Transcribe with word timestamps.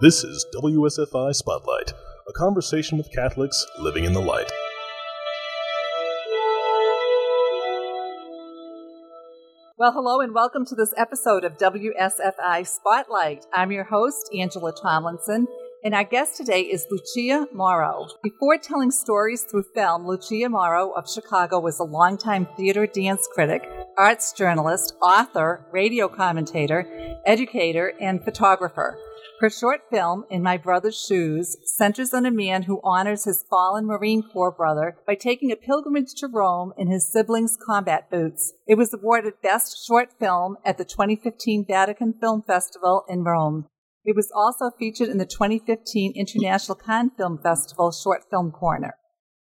This 0.00 0.24
is 0.24 0.46
WSFI 0.54 1.34
Spotlight, 1.34 1.92
a 2.26 2.32
conversation 2.32 2.96
with 2.96 3.12
Catholics 3.12 3.66
living 3.80 4.04
in 4.04 4.14
the 4.14 4.20
light. 4.22 4.50
Well, 9.76 9.92
hello 9.92 10.20
and 10.22 10.32
welcome 10.32 10.64
to 10.64 10.74
this 10.74 10.94
episode 10.96 11.44
of 11.44 11.58
WSFI 11.58 12.66
Spotlight. 12.66 13.44
I'm 13.52 13.72
your 13.72 13.84
host, 13.84 14.30
Angela 14.34 14.72
Tomlinson, 14.72 15.46
and 15.84 15.94
our 15.94 16.04
guest 16.04 16.38
today 16.38 16.62
is 16.62 16.86
Lucia 16.90 17.46
Mauro. 17.52 18.08
Before 18.22 18.56
telling 18.56 18.90
stories 18.90 19.42
through 19.42 19.64
film, 19.74 20.06
Lucia 20.06 20.48
Mauro 20.48 20.92
of 20.92 21.10
Chicago 21.10 21.60
was 21.60 21.78
a 21.78 21.84
longtime 21.84 22.48
theater 22.56 22.86
dance 22.86 23.28
critic, 23.34 23.68
arts 23.98 24.32
journalist, 24.32 24.94
author, 25.02 25.66
radio 25.72 26.08
commentator, 26.08 26.86
educator, 27.26 27.92
and 28.00 28.24
photographer. 28.24 28.98
Her 29.40 29.48
short 29.48 29.80
film, 29.90 30.24
In 30.28 30.42
My 30.42 30.58
Brother's 30.58 31.02
Shoes, 31.02 31.56
centers 31.64 32.12
on 32.12 32.26
a 32.26 32.30
man 32.30 32.64
who 32.64 32.78
honors 32.84 33.24
his 33.24 33.42
fallen 33.48 33.86
Marine 33.86 34.22
Corps 34.22 34.52
brother 34.52 34.98
by 35.06 35.14
taking 35.14 35.50
a 35.50 35.56
pilgrimage 35.56 36.12
to 36.18 36.28
Rome 36.28 36.74
in 36.76 36.90
his 36.90 37.10
siblings' 37.10 37.56
combat 37.56 38.10
boots. 38.10 38.52
It 38.68 38.74
was 38.74 38.92
awarded 38.92 39.40
Best 39.42 39.86
Short 39.86 40.10
Film 40.20 40.58
at 40.62 40.76
the 40.76 40.84
2015 40.84 41.64
Vatican 41.66 42.12
Film 42.20 42.42
Festival 42.42 43.04
in 43.08 43.24
Rome. 43.24 43.64
It 44.04 44.14
was 44.14 44.30
also 44.36 44.76
featured 44.78 45.08
in 45.08 45.16
the 45.16 45.24
2015 45.24 46.12
International 46.14 46.76
Cannes 46.76 47.12
Film 47.16 47.38
Festival 47.42 47.92
Short 47.92 48.24
Film 48.28 48.50
Corner. 48.50 48.96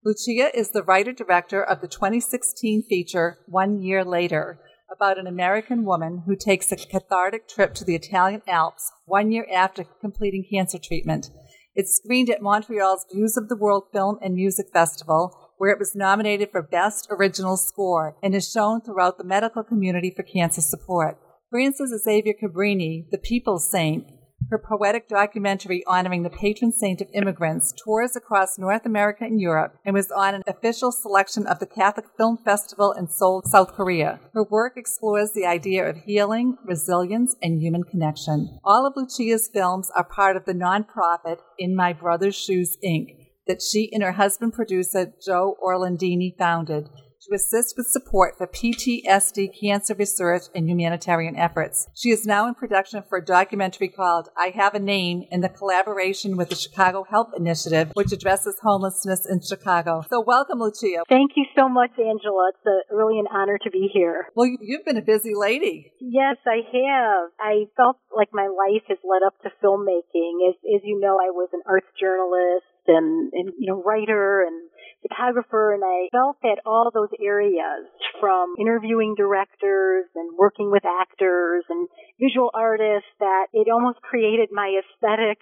Lucia 0.05 0.51
is 0.59 0.73
the 0.73 0.83
writer 0.83 1.13
director 1.13 1.63
of 1.63 1.81
the 1.81 1.89
2016 1.89 2.83
feature 2.89 3.39
One 3.47 3.81
Year 3.81 4.05
Later, 4.05 4.59
about 4.95 5.19
an 5.19 5.27
American 5.27 5.85
woman 5.85 6.23
who 6.27 6.37
takes 6.37 6.71
a 6.71 6.77
cathartic 6.77 7.49
trip 7.49 7.75
to 7.75 7.85
the 7.85 7.95
Italian 7.95 8.43
Alps 8.47 8.91
one 9.07 9.31
year 9.33 9.47
after 9.53 9.85
completing 10.01 10.45
cancer 10.51 10.79
treatment. 10.79 11.31
It's 11.75 11.97
screened 11.97 12.31
at 12.31 12.41
Montreal's 12.41 13.05
Views 13.13 13.37
of 13.37 13.49
the 13.49 13.57
World 13.57 13.85
Film 13.93 14.19
and 14.23 14.35
Music 14.35 14.67
Festival, 14.73 15.53
where 15.59 15.71
it 15.71 15.79
was 15.79 15.97
nominated 15.97 16.51
for 16.53 16.63
Best 16.63 17.09
Original 17.11 17.57
Score 17.57 18.17
and 18.23 18.35
is 18.35 18.51
shown 18.51 18.81
throughout 18.81 19.19
the 19.19 19.25
medical 19.25 19.65
community 19.65 20.13
for 20.15 20.23
cancer 20.23 20.61
support. 20.61 21.19
Francis 21.51 21.91
Xavier 22.05 22.35
Cabrini, 22.41 23.11
the 23.11 23.19
People's 23.19 23.71
Saint, 23.71 24.07
her 24.51 24.59
poetic 24.59 25.09
documentary 25.09 25.85
honoring 25.87 26.23
the 26.23 26.31
patron 26.31 26.73
saint 26.73 27.01
of 27.01 27.09
immigrants 27.13 27.73
tours 27.73 28.17
across 28.17 28.59
North 28.59 28.87
America 28.87 29.25
and 29.25 29.41
Europe 29.41 29.77
and 29.85 29.95
was 29.95 30.11
on 30.11 30.35
an 30.35 30.43
official 30.47 30.93
selection 30.93 31.47
of 31.47 31.59
the 31.59 31.67
Catholic 31.67 32.07
Film 32.17 32.39
Festival 32.45 32.93
in 32.93 33.09
Seoul, 33.09 33.43
South 33.45 33.73
Korea. 33.73 34.21
Her 34.33 34.45
work 34.45 34.75
explores 34.77 35.33
the 35.33 35.47
idea 35.47 35.89
of 35.89 35.97
healing, 35.97 36.57
resilience, 36.65 37.37
and 37.43 37.61
human 37.61 37.85
connection. 37.85 38.59
All 38.65 38.87
of 38.87 38.95
Lucia's 38.97 39.49
films 39.53 39.91
are 39.97 40.05
part 40.05 40.37
of 40.37 40.45
the 40.45 40.55
nonprofit 40.55 41.39
In 41.59 41.75
My 41.75 41.93
Brother's 41.93 42.37
Shoes, 42.37 42.77
Inc., 42.85 43.17
that 43.47 43.61
she 43.61 43.91
and 43.93 44.03
her 44.03 44.13
husband 44.13 44.55
producer 44.55 45.13
Joe 45.25 45.57
Orlandino 45.63 46.37
founded 46.39 46.89
to 47.29 47.35
assist 47.35 47.75
with 47.77 47.87
support 47.87 48.37
for 48.37 48.47
PTSD 48.47 49.49
cancer 49.59 49.95
research 49.95 50.43
and 50.55 50.69
humanitarian 50.69 51.37
efforts. 51.37 51.89
She 51.95 52.11
is 52.11 52.27
now 52.27 52.47
in 52.47 52.55
production 52.55 53.03
for 53.09 53.19
a 53.19 53.25
documentary 53.25 53.89
called 53.89 54.29
I 54.37 54.53
Have 54.55 54.75
a 54.75 54.79
Name 54.79 55.25
in 55.31 55.41
the 55.41 55.49
collaboration 55.49 56.37
with 56.37 56.51
the 56.51 56.57
Chicago 56.57 57.05
Help 57.09 57.31
Initiative, 57.37 57.93
which 57.95 58.13
addresses 58.13 58.57
homelessness 58.63 59.27
in 59.27 59.41
Chicago. 59.41 60.05
So 60.11 60.21
welcome, 60.21 60.61
Lucia. 60.61 61.05
Thank 61.09 61.33
you 61.37 61.45
so 61.57 61.69
much, 61.69 61.91
Angela. 61.99 62.51
It's 62.51 62.67
a, 62.67 62.95
really 62.95 63.19
an 63.19 63.27
honor 63.33 63.59
to 63.63 63.71
be 63.71 63.89
here. 63.93 64.27
Well, 64.35 64.49
you've 64.61 64.85
been 64.85 64.99
a 64.99 65.03
busy 65.03 65.33
lady. 65.35 65.93
Yes, 66.01 66.37
I 66.47 66.61
have. 66.73 67.31
I 67.41 67.65
felt 67.77 67.97
like 68.15 68.29
my 68.33 68.49
life 68.49 68.83
has 68.89 68.99
led 69.03 69.25
up 69.27 69.41
to 69.43 69.51
filmmaking. 69.65 70.49
As, 70.49 70.57
as 70.77 70.83
you 70.85 71.01
know, 71.01 71.17
I 71.17 71.31
was 71.31 71.49
an 71.53 71.63
arts 71.67 71.89
journalist 71.99 72.65
and, 72.87 73.33
and 73.33 73.53
you 73.59 73.73
know 73.73 73.83
writer 73.83 74.43
and 74.43 74.69
photographer 75.07 75.75
and 75.75 75.83
I 75.85 76.09
felt 76.11 76.37
that 76.43 76.65
all 76.65 76.91
those 76.93 77.13
areas 77.21 77.87
from 78.21 78.55
interviewing 78.59 79.15
directors 79.17 80.07
and 80.15 80.37
working 80.39 80.71
with 80.71 80.85
actors 80.85 81.65
and 81.69 81.89
visual 82.21 82.51
artists 82.55 83.09
that 83.21 83.47
it 83.53 83.69
almost 83.69 84.01
created 84.01 84.49
my 84.53 84.81
aesthetic 84.81 85.39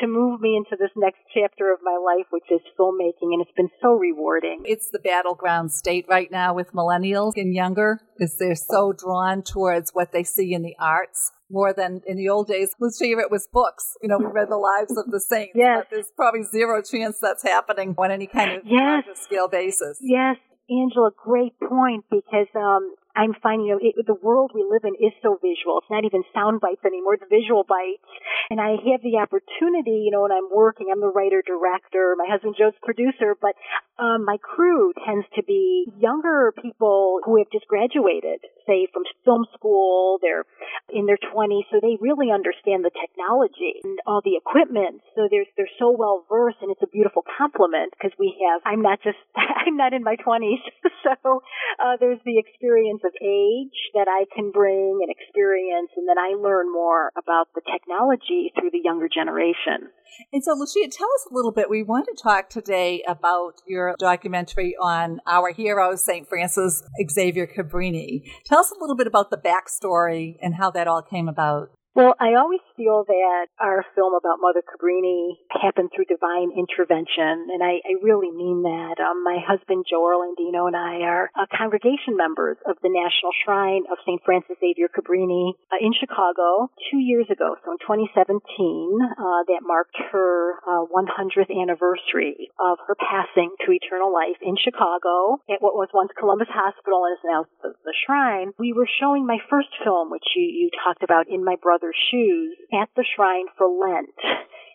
to 0.00 0.06
move 0.06 0.40
me 0.40 0.56
into 0.56 0.76
this 0.80 0.90
next 0.96 1.20
chapter 1.34 1.72
of 1.72 1.80
my 1.82 1.98
life 2.00 2.26
which 2.30 2.48
is 2.50 2.60
filmmaking 2.78 3.32
and 3.34 3.42
it's 3.42 3.56
been 3.56 3.70
so 3.82 3.94
rewarding. 3.94 4.62
It's 4.64 4.88
the 4.90 4.98
battleground 4.98 5.72
state 5.72 6.06
right 6.08 6.30
now 6.30 6.54
with 6.54 6.72
millennials 6.72 7.32
and 7.36 7.54
younger 7.54 8.00
because 8.16 8.36
they're 8.38 8.54
so 8.54 8.92
drawn 8.92 9.42
towards 9.42 9.90
what 9.92 10.12
they 10.12 10.22
see 10.24 10.54
in 10.54 10.62
the 10.62 10.76
arts 10.78 11.32
more 11.54 11.72
than 11.72 12.02
in 12.06 12.16
the 12.16 12.28
old 12.28 12.48
days 12.48 12.74
whose 12.78 12.98
favorite 12.98 13.30
was 13.30 13.48
books. 13.50 13.96
You 14.02 14.08
know, 14.08 14.18
we 14.18 14.26
read 14.26 14.50
the 14.50 14.58
lives 14.58 14.98
of 14.98 15.10
the 15.10 15.20
saints. 15.20 15.52
yes. 15.54 15.86
But 15.86 15.94
there's 15.94 16.10
probably 16.16 16.42
zero 16.42 16.82
chance 16.82 17.18
that's 17.22 17.44
happening 17.44 17.94
on 17.96 18.10
any 18.10 18.26
kind 18.26 18.50
of 18.52 18.62
yes. 18.66 19.04
scale 19.22 19.48
basis. 19.48 19.98
Yes, 20.02 20.36
Angela, 20.68 21.10
great 21.14 21.54
point 21.60 22.04
because 22.10 22.48
um, 22.56 22.94
I'm 23.14 23.30
finding, 23.42 23.68
you 23.68 23.78
know, 23.78 23.80
it, 23.80 23.94
the 24.06 24.18
world 24.18 24.50
we 24.54 24.66
live 24.66 24.82
in 24.82 24.98
is 24.98 25.14
so 25.22 25.38
visual. 25.38 25.78
It's 25.78 25.90
not 25.90 26.04
even 26.04 26.24
sound 26.34 26.60
bites 26.60 26.82
anymore. 26.84 27.14
It's 27.14 27.28
visual 27.30 27.62
bites. 27.62 28.02
And 28.50 28.60
I 28.60 28.74
have 28.90 29.04
the 29.06 29.22
opportunity, 29.22 30.02
you 30.02 30.10
know, 30.10 30.22
when 30.26 30.32
I'm 30.32 30.50
working, 30.50 30.88
I'm 30.90 31.00
the 31.00 31.12
writer, 31.14 31.44
director, 31.46 32.16
my 32.18 32.26
husband 32.26 32.56
Joe's 32.58 32.74
producer, 32.82 33.38
but 33.38 33.54
um, 33.98 34.24
my 34.24 34.38
crew 34.42 34.92
tends 35.06 35.26
to 35.36 35.42
be 35.42 35.86
younger 35.98 36.52
people 36.60 37.20
who 37.24 37.38
have 37.38 37.46
just 37.52 37.66
graduated, 37.68 38.42
say 38.66 38.88
from 38.92 39.04
film 39.24 39.46
school. 39.54 40.18
They're 40.20 40.44
in 40.90 41.06
their 41.06 41.18
20s, 41.18 41.70
so 41.70 41.78
they 41.80 41.96
really 42.00 42.34
understand 42.34 42.84
the 42.84 42.90
technology 42.90 43.80
and 43.84 43.98
all 44.06 44.20
the 44.24 44.34
equipment. 44.34 45.02
So 45.14 45.28
they're, 45.30 45.46
they're 45.56 45.70
so 45.78 45.94
well 45.94 46.26
versed 46.28 46.58
and 46.62 46.70
it's 46.70 46.82
a 46.82 46.90
beautiful 46.90 47.22
compliment 47.38 47.94
because 47.94 48.10
we 48.18 48.34
have, 48.42 48.62
I'm 48.66 48.82
not 48.82 48.98
just, 49.02 49.18
I'm 49.36 49.76
not 49.76 49.92
in 49.94 50.02
my 50.02 50.16
20s. 50.16 50.62
so 51.06 51.42
uh, 51.78 51.96
there's 52.00 52.20
the 52.24 52.38
experience 52.38 53.02
of 53.04 53.12
age 53.22 53.78
that 53.94 54.08
I 54.10 54.26
can 54.34 54.50
bring 54.50 55.00
and 55.02 55.10
experience, 55.10 55.90
and 55.96 56.08
then 56.08 56.18
I 56.18 56.34
learn 56.34 56.72
more 56.72 57.12
about 57.16 57.48
the 57.54 57.62
technology 57.62 58.52
through 58.58 58.70
the 58.70 58.82
younger 58.82 59.08
generation. 59.08 59.90
And 60.32 60.44
so, 60.44 60.54
Lucia, 60.54 60.88
tell 60.90 61.08
us 61.14 61.26
a 61.30 61.34
little 61.34 61.52
bit. 61.52 61.70
We 61.70 61.82
want 61.82 62.06
to 62.06 62.22
talk 62.22 62.48
today 62.48 63.02
about 63.06 63.62
your 63.66 63.83
documentary 63.98 64.74
on 64.80 65.20
our 65.26 65.52
hero, 65.52 65.96
St. 65.96 66.28
Francis 66.28 66.82
Xavier 67.10 67.46
Cabrini. 67.46 68.22
Tell 68.44 68.60
us 68.60 68.70
a 68.70 68.80
little 68.80 68.96
bit 68.96 69.06
about 69.06 69.30
the 69.30 69.36
backstory 69.36 70.36
and 70.40 70.54
how 70.54 70.70
that 70.70 70.88
all 70.88 71.02
came 71.02 71.28
about. 71.28 71.70
Well, 71.94 72.18
I 72.18 72.34
always 72.34 72.58
feel 72.74 73.06
that 73.06 73.46
our 73.62 73.86
film 73.94 74.18
about 74.18 74.42
Mother 74.42 74.66
Cabrini 74.66 75.38
happened 75.46 75.94
through 75.94 76.10
divine 76.10 76.50
intervention, 76.50 77.54
and 77.54 77.62
I, 77.62 77.78
I 77.86 78.02
really 78.02 78.34
mean 78.34 78.66
that. 78.66 78.98
Um, 78.98 79.22
my 79.22 79.38
husband 79.38 79.86
Joe 79.86 80.02
Orlandino 80.02 80.66
and 80.66 80.74
I 80.74 81.06
are 81.06 81.30
uh, 81.38 81.46
congregation 81.54 82.18
members 82.18 82.58
of 82.66 82.82
the 82.82 82.90
National 82.90 83.30
Shrine 83.46 83.86
of 83.86 84.02
St. 84.02 84.18
Francis 84.26 84.58
Xavier 84.58 84.90
Cabrini 84.90 85.54
uh, 85.70 85.78
in 85.78 85.94
Chicago 85.94 86.66
two 86.90 86.98
years 86.98 87.30
ago. 87.30 87.54
So 87.62 87.70
in 87.70 87.78
2017, 87.78 88.34
uh, 88.34 89.46
that 89.54 89.62
marked 89.62 89.94
her 90.10 90.58
100th 90.66 91.46
uh, 91.46 91.62
anniversary 91.62 92.50
of 92.58 92.82
her 92.90 92.98
passing 92.98 93.54
to 93.62 93.70
eternal 93.70 94.10
life 94.10 94.42
in 94.42 94.58
Chicago 94.58 95.38
at 95.46 95.62
what 95.62 95.78
was 95.78 95.94
once 95.94 96.10
Columbus 96.18 96.50
Hospital 96.50 97.06
and 97.06 97.14
is 97.14 97.22
now 97.22 97.46
the, 97.62 97.70
the 97.86 97.94
Shrine. 98.02 98.50
We 98.58 98.74
were 98.74 98.90
showing 98.98 99.30
my 99.30 99.38
first 99.46 99.70
film, 99.86 100.10
which 100.10 100.26
you, 100.34 100.42
you 100.42 100.70
talked 100.82 101.06
about 101.06 101.30
in 101.30 101.46
my 101.46 101.54
brother 101.62 101.83
shoes 102.10 102.56
at 102.72 102.88
the 102.96 103.04
shrine 103.16 103.46
for 103.56 103.68
Lent. 103.68 104.14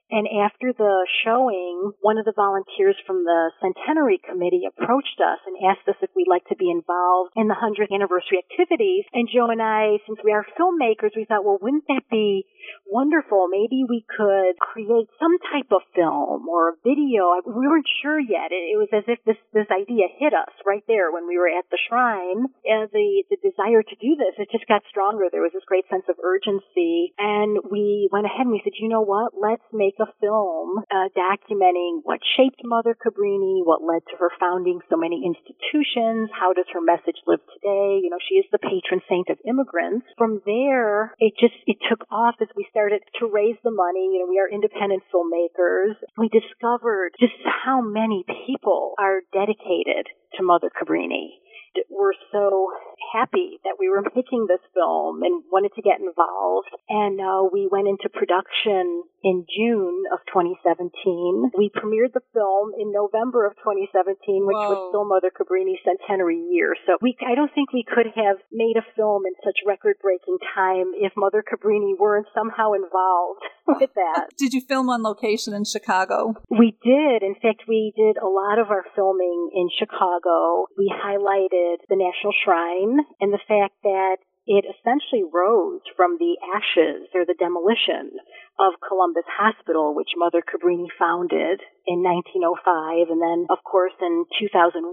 And 0.10 0.26
after 0.26 0.74
the 0.74 1.06
showing, 1.24 1.94
one 2.02 2.18
of 2.18 2.26
the 2.26 2.34
volunteers 2.34 2.98
from 3.06 3.24
the 3.24 3.52
Centenary 3.62 4.18
Committee 4.18 4.66
approached 4.66 5.22
us 5.22 5.38
and 5.46 5.56
asked 5.70 5.88
us 5.88 6.02
if 6.02 6.10
we'd 6.16 6.30
like 6.30 6.46
to 6.50 6.58
be 6.58 6.70
involved 6.70 7.32
in 7.38 7.48
the 7.48 7.54
100th 7.54 7.94
anniversary 7.94 8.42
activities. 8.42 9.06
And 9.14 9.30
Joe 9.30 9.54
and 9.54 9.62
I, 9.62 10.02
since 10.10 10.18
we 10.26 10.34
are 10.34 10.46
filmmakers, 10.58 11.14
we 11.16 11.26
thought, 11.30 11.46
well, 11.46 11.62
wouldn't 11.62 11.86
that 11.88 12.10
be 12.10 12.46
wonderful? 12.90 13.48
Maybe 13.54 13.86
we 13.86 14.02
could 14.10 14.58
create 14.58 15.14
some 15.22 15.38
type 15.54 15.70
of 15.70 15.86
film 15.94 16.50
or 16.50 16.74
a 16.74 16.80
video. 16.82 17.38
We 17.46 17.70
weren't 17.70 17.90
sure 18.02 18.20
yet. 18.20 18.50
It, 18.50 18.82
was 18.82 18.90
as 18.90 19.06
if 19.06 19.22
this, 19.26 19.38
this 19.54 19.70
idea 19.70 20.10
hit 20.10 20.34
us 20.34 20.54
right 20.66 20.84
there 20.88 21.12
when 21.14 21.28
we 21.28 21.38
were 21.38 21.54
at 21.54 21.70
the 21.70 21.78
shrine. 21.86 22.50
Uh, 22.66 22.90
the, 22.90 23.24
the 23.30 23.38
desire 23.46 23.84
to 23.86 23.96
do 24.02 24.18
this, 24.18 24.42
it 24.42 24.50
just 24.50 24.66
got 24.66 24.82
stronger. 24.90 25.30
There 25.30 25.46
was 25.46 25.54
this 25.54 25.68
great 25.70 25.86
sense 25.90 26.10
of 26.10 26.18
urgency. 26.18 27.14
And 27.20 27.62
we 27.70 28.10
went 28.12 28.26
ahead 28.26 28.50
and 28.50 28.56
we 28.56 28.62
said, 28.64 28.74
you 28.80 28.90
know 28.90 29.06
what? 29.06 29.38
Let's 29.38 29.66
make 29.70 29.99
a 30.00 30.12
film 30.20 30.84
uh, 30.92 31.08
documenting 31.16 32.02
what 32.04 32.20
shaped 32.38 32.62
Mother 32.64 32.96
Cabrini, 32.96 33.66
what 33.66 33.84
led 33.84 34.02
to 34.12 34.18
her 34.18 34.32
founding 34.40 34.80
so 34.90 34.98
many 34.98 35.24
institutions, 35.26 36.30
how 36.34 36.54
does 36.54 36.66
her 36.74 36.82
message 36.82 37.20
live 37.28 37.40
today? 37.54 38.00
You 38.02 38.10
know, 38.10 38.22
she 38.28 38.36
is 38.36 38.46
the 38.52 38.60
patron 38.60 39.02
saint 39.10 39.30
of 39.30 39.38
immigrants. 39.48 40.08
From 40.18 40.42
there, 40.46 41.14
it 41.20 41.34
just 41.40 41.56
it 41.68 41.78
took 41.90 42.06
off 42.12 42.36
as 42.42 42.48
we 42.56 42.68
started 42.70 43.02
to 43.20 43.28
raise 43.28 43.58
the 43.64 43.72
money. 43.72 44.14
You 44.14 44.26
know, 44.26 44.30
we 44.30 44.40
are 44.40 44.50
independent 44.50 45.04
filmmakers. 45.14 45.96
We 46.18 46.30
discovered 46.30 47.16
just 47.20 47.38
how 47.44 47.82
many 47.82 48.26
people 48.48 48.94
are 48.98 49.22
dedicated 49.34 50.08
to 50.38 50.44
Mother 50.44 50.70
Cabrini 50.70 51.40
were 51.90 52.16
so 52.32 52.72
happy 53.14 53.60
that 53.64 53.80
we 53.80 53.90
were 53.90 54.04
making 54.16 54.48
this 54.48 54.64
film 54.74 55.24
and 55.24 55.44
wanted 55.52 55.72
to 55.76 55.82
get 55.82 56.00
involved. 56.00 56.70
And 56.90 57.20
uh, 57.20 57.48
we 57.52 57.68
went 57.72 57.88
into 57.88 58.10
production 58.10 59.04
in 59.24 59.46
June 59.48 60.04
of 60.12 60.20
2017. 60.32 61.52
We 61.58 61.72
premiered 61.72 62.14
the 62.14 62.24
film 62.34 62.72
in 62.78 62.92
November 62.92 63.46
of 63.46 63.56
2017, 63.60 64.48
which 64.48 64.56
Whoa. 64.56 64.70
was 64.72 64.80
still 64.92 65.06
Mother 65.06 65.32
Cabrini's 65.32 65.82
centenary 65.84 66.40
year. 66.52 66.76
So 66.88 66.96
we, 67.02 67.16
I 67.26 67.36
don't 67.36 67.52
think 67.54 67.74
we 67.74 67.84
could 67.84 68.08
have 68.16 68.40
made 68.52 68.78
a 68.80 68.86
film 68.96 69.24
in 69.28 69.36
such 69.44 69.60
record-breaking 69.68 70.40
time 70.56 70.96
if 70.96 71.12
Mother 71.18 71.44
Cabrini 71.44 71.98
weren't 72.00 72.28
somehow 72.34 72.74
involved 72.74 73.44
with 73.80 73.94
that. 73.96 74.30
Did 74.38 74.54
you 74.54 74.62
film 74.62 74.90
on 74.90 75.04
location 75.04 75.54
in 75.54 75.66
Chicago? 75.66 76.34
We 76.50 76.78
did. 76.84 77.24
In 77.24 77.36
fact, 77.42 77.68
we 77.68 77.94
did 77.96 78.18
a 78.18 78.28
lot 78.28 78.60
of 78.60 78.72
our 78.72 78.86
filming 78.96 79.52
in 79.54 79.70
Chicago. 79.78 80.66
We 80.78 80.92
highlighted 80.92 81.86
the 81.90 81.98
National 81.98 82.34
Shrine 82.44 83.00
and 83.20 83.34
the 83.34 83.44
fact 83.48 83.76
that 83.84 84.18
it 84.50 84.66
essentially 84.66 85.22
rose 85.22 85.82
from 85.96 86.18
the 86.18 86.34
ashes 86.42 87.06
or 87.14 87.22
the 87.24 87.38
demolition 87.38 88.18
of 88.58 88.74
Columbus 88.82 89.30
Hospital, 89.30 89.94
which 89.94 90.18
Mother 90.18 90.42
Cabrini 90.42 90.90
founded 90.98 91.62
in 91.88 92.04
1905. 92.04 93.10
And 93.10 93.22
then, 93.22 93.48
of 93.50 93.64
course, 93.64 93.94
in 94.02 94.26
2001, 94.40 94.84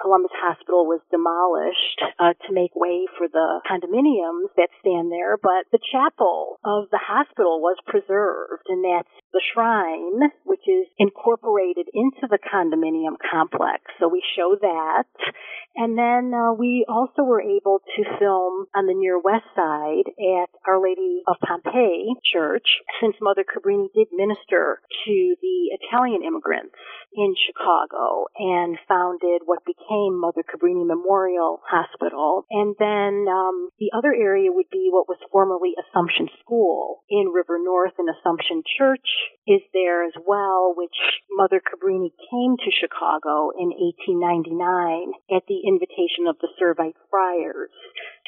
Columbus 0.00 0.34
Hospital 0.36 0.86
was 0.86 1.00
demolished 1.10 2.00
uh, 2.18 2.34
to 2.46 2.50
make 2.52 2.74
way 2.74 3.06
for 3.18 3.28
the 3.28 3.60
condominiums 3.64 4.52
that 4.56 4.72
stand 4.80 5.12
there. 5.12 5.36
But 5.36 5.68
the 5.72 5.82
chapel 5.92 6.58
of 6.64 6.90
the 6.90 7.00
hospital 7.02 7.60
was 7.60 7.76
preserved, 7.86 8.66
and 8.68 8.84
that's 8.84 9.12
the 9.32 9.42
shrine, 9.52 10.30
which 10.44 10.64
is 10.66 10.86
incorporated 10.98 11.86
into 11.92 12.28
the 12.28 12.38
condominium 12.38 13.16
complex. 13.20 13.82
So 14.00 14.08
we 14.08 14.22
show 14.36 14.56
that. 14.60 15.08
And 15.76 15.98
then 15.98 16.32
uh, 16.32 16.52
we 16.54 16.86
also 16.88 17.22
were 17.22 17.42
able 17.42 17.80
to 17.84 18.18
film 18.18 18.66
on 18.74 18.86
the 18.86 18.96
near 18.96 19.20
west 19.20 19.44
side 19.54 20.08
at 20.08 20.48
Our 20.66 20.80
Lady 20.80 21.20
of 21.28 21.36
Pompeii 21.44 22.16
Church, 22.32 22.80
since 23.00 23.16
Mother 23.20 23.44
Cabrini 23.44 23.92
did 23.92 24.08
minister 24.12 24.80
to 25.04 25.36
the 25.42 25.76
Italian 25.76 25.95
immigrants 26.04 26.76
in 27.16 27.34
Chicago 27.48 28.28
and 28.36 28.76
founded 28.88 29.42
what 29.44 29.64
became 29.64 30.20
Mother 30.20 30.44
Cabrini 30.44 30.84
Memorial 30.84 31.60
Hospital. 31.64 32.44
And 32.50 32.76
then 32.78 33.24
um, 33.24 33.70
the 33.80 33.96
other 33.96 34.12
area 34.12 34.52
would 34.52 34.68
be 34.70 34.90
what 34.92 35.08
was 35.08 35.18
formerly 35.32 35.72
Assumption 35.80 36.28
School 36.40 37.04
in 37.08 37.32
River 37.32 37.58
North, 37.62 37.96
and 37.98 38.08
Assumption 38.10 38.62
Church 38.76 39.08
is 39.46 39.62
there 39.72 40.04
as 40.04 40.12
well, 40.26 40.74
which 40.76 40.96
Mother 41.30 41.62
Cabrini 41.62 42.12
came 42.30 42.56
to 42.60 42.70
Chicago 42.74 43.54
in 43.56 43.72
1899 43.72 45.16
at 45.32 45.46
the 45.48 45.64
invitation 45.64 46.28
of 46.28 46.36
the 46.42 46.52
Servite 46.60 46.98
Friars 47.08 47.70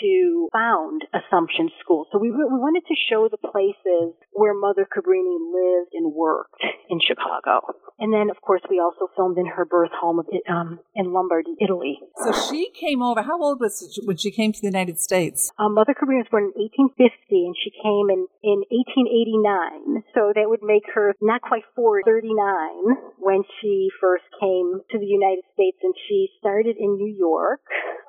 to 0.01 0.49
found 0.53 1.03
Assumption 1.13 1.71
School. 1.83 2.07
So 2.13 2.19
we, 2.19 2.31
we 2.31 2.57
wanted 2.57 2.87
to 2.87 2.97
show 3.11 3.29
the 3.29 3.41
places 3.41 4.15
where 4.33 4.55
Mother 4.55 4.87
Cabrini 4.87 5.37
lived 5.51 5.93
and 5.93 6.15
worked 6.15 6.63
in 6.89 7.01
Chicago 7.03 7.48
go. 7.49 7.88
And 7.99 8.13
then, 8.13 8.31
of 8.31 8.41
course, 8.41 8.63
we 8.71 8.79
also 8.79 9.11
filmed 9.17 9.39
in 9.39 9.47
her 9.47 9.65
birth 9.65 9.91
home 9.93 10.21
of, 10.21 10.27
um, 10.49 10.79
in 10.95 11.13
Lombardy, 11.13 11.57
Italy. 11.61 11.99
So 12.17 12.33
she 12.33 12.71
came 12.71 13.03
over. 13.03 13.23
How 13.23 13.43
old 13.43 13.61
was 13.61 13.91
she 13.93 14.07
when 14.07 14.17
she 14.17 14.31
came 14.31 14.53
to 14.53 14.61
the 14.61 14.69
United 14.69 15.01
States? 15.01 15.51
Um, 15.59 15.75
Mother 15.75 15.95
Cabrini 15.95 16.23
was 16.23 16.31
born 16.31 16.53
in 16.55 16.55
1850, 16.55 17.47
and 17.47 17.57
she 17.59 17.71
came 17.71 18.07
in, 18.11 18.27
in 18.43 18.63
1889. 18.71 20.05
So 20.15 20.33
that 20.35 20.49
would 20.49 20.63
make 20.63 20.87
her 20.95 21.15
not 21.21 21.43
quite 21.43 21.65
4, 21.75 22.03
39 22.05 23.19
when 23.19 23.43
she 23.61 23.91
first 24.01 24.25
came 24.41 24.81
to 24.91 24.99
the 24.99 25.07
United 25.07 25.45
States, 25.55 25.79
and 25.83 25.95
she 26.09 26.29
started 26.39 26.77
in 26.79 26.95
New 26.95 27.11
York. 27.11 27.61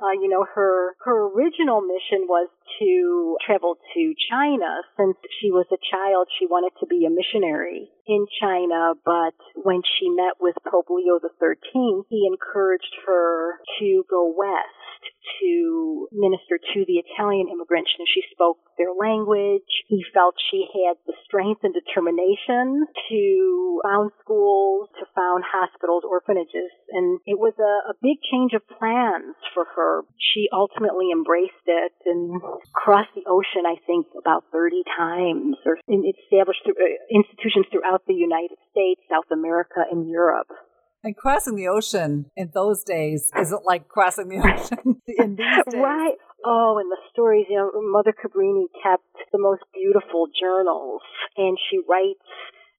Uh, 0.02 0.14
you 0.14 0.30
know, 0.30 0.46
her 0.56 0.96
her 1.04 1.28
original 1.34 1.82
mission 1.82 2.24
was 2.30 2.48
to 2.80 3.36
travel 3.46 3.76
to 3.94 4.14
China. 4.30 4.80
Since 4.96 5.18
she 5.42 5.52
was 5.52 5.66
a 5.74 5.82
child, 5.92 6.28
she 6.40 6.46
wanted 6.46 6.72
to 6.80 6.86
be 6.86 7.06
a 7.06 7.10
missionary 7.10 7.90
in 8.08 8.26
China, 8.42 8.94
but 9.06 9.36
when 9.56 9.79
she 9.86 10.10
met 10.10 10.40
with 10.40 10.56
Pope 10.68 10.90
Leo 10.90 11.20
XIII, 11.20 12.04
he 12.10 12.28
encouraged 12.28 12.96
her 13.06 13.60
to 13.80 14.04
go 14.10 14.34
west 14.36 14.76
to 15.40 16.08
minister 16.12 16.58
to 16.58 16.86
the 16.88 17.00
Italian 17.00 17.48
immigrants 17.48 17.92
and 17.98 18.08
she 18.08 18.24
spoke 18.32 18.58
their 18.78 18.92
language. 18.92 19.68
He 19.88 20.04
felt 20.14 20.36
she 20.52 20.66
had 20.72 20.98
the 21.06 21.14
strength 21.26 21.62
and 21.64 21.74
determination 21.74 22.88
to 23.10 23.82
found 23.84 24.12
schools, 24.24 24.90
to 25.00 25.06
found 25.16 25.44
hospitals, 25.46 26.04
orphanages, 26.08 26.72
and 26.92 27.20
it 27.26 27.38
was 27.38 27.54
a, 27.60 27.92
a 27.92 27.96
big 28.02 28.18
change 28.32 28.54
of 28.54 28.66
plans 28.80 29.36
for 29.54 29.66
her. 29.76 30.04
She 30.18 30.48
ultimately 30.52 31.12
embraced 31.12 31.68
it 31.68 31.94
and 32.06 32.42
crossed 32.74 33.14
the 33.16 33.28
ocean, 33.28 33.68
I 33.68 33.76
think, 33.86 34.08
about 34.18 34.46
30 34.52 34.84
times 34.98 35.56
or 35.66 35.78
established 35.88 36.64
uh, 36.66 36.74
institutions 37.12 37.68
throughout 37.72 38.08
the 38.08 38.16
United 38.16 38.58
States, 38.72 39.02
South 39.12 39.30
America, 39.32 39.69
and 39.76 40.10
Europe. 40.10 40.50
And 41.04 41.16
crossing 41.16 41.56
the 41.56 41.68
ocean 41.68 42.30
in 42.36 42.52
those 42.54 42.84
days 42.84 43.32
isn't 43.40 43.66
like 43.66 43.88
crossing 43.88 44.28
the 44.28 44.40
ocean 44.44 45.02
in 45.08 45.36
these 45.36 45.64
days. 45.72 45.82
Right. 45.82 46.16
Oh, 46.46 46.78
and 46.80 46.92
the 46.92 46.98
stories, 47.12 47.46
you 47.50 47.58
know, 47.58 47.72
Mother 47.82 48.14
Cabrini 48.14 48.66
kept 48.84 49.04
the 49.32 49.40
most 49.40 49.62
beautiful 49.74 50.28
journals 50.40 51.02
and 51.38 51.58
she 51.70 51.80
writes 51.88 52.24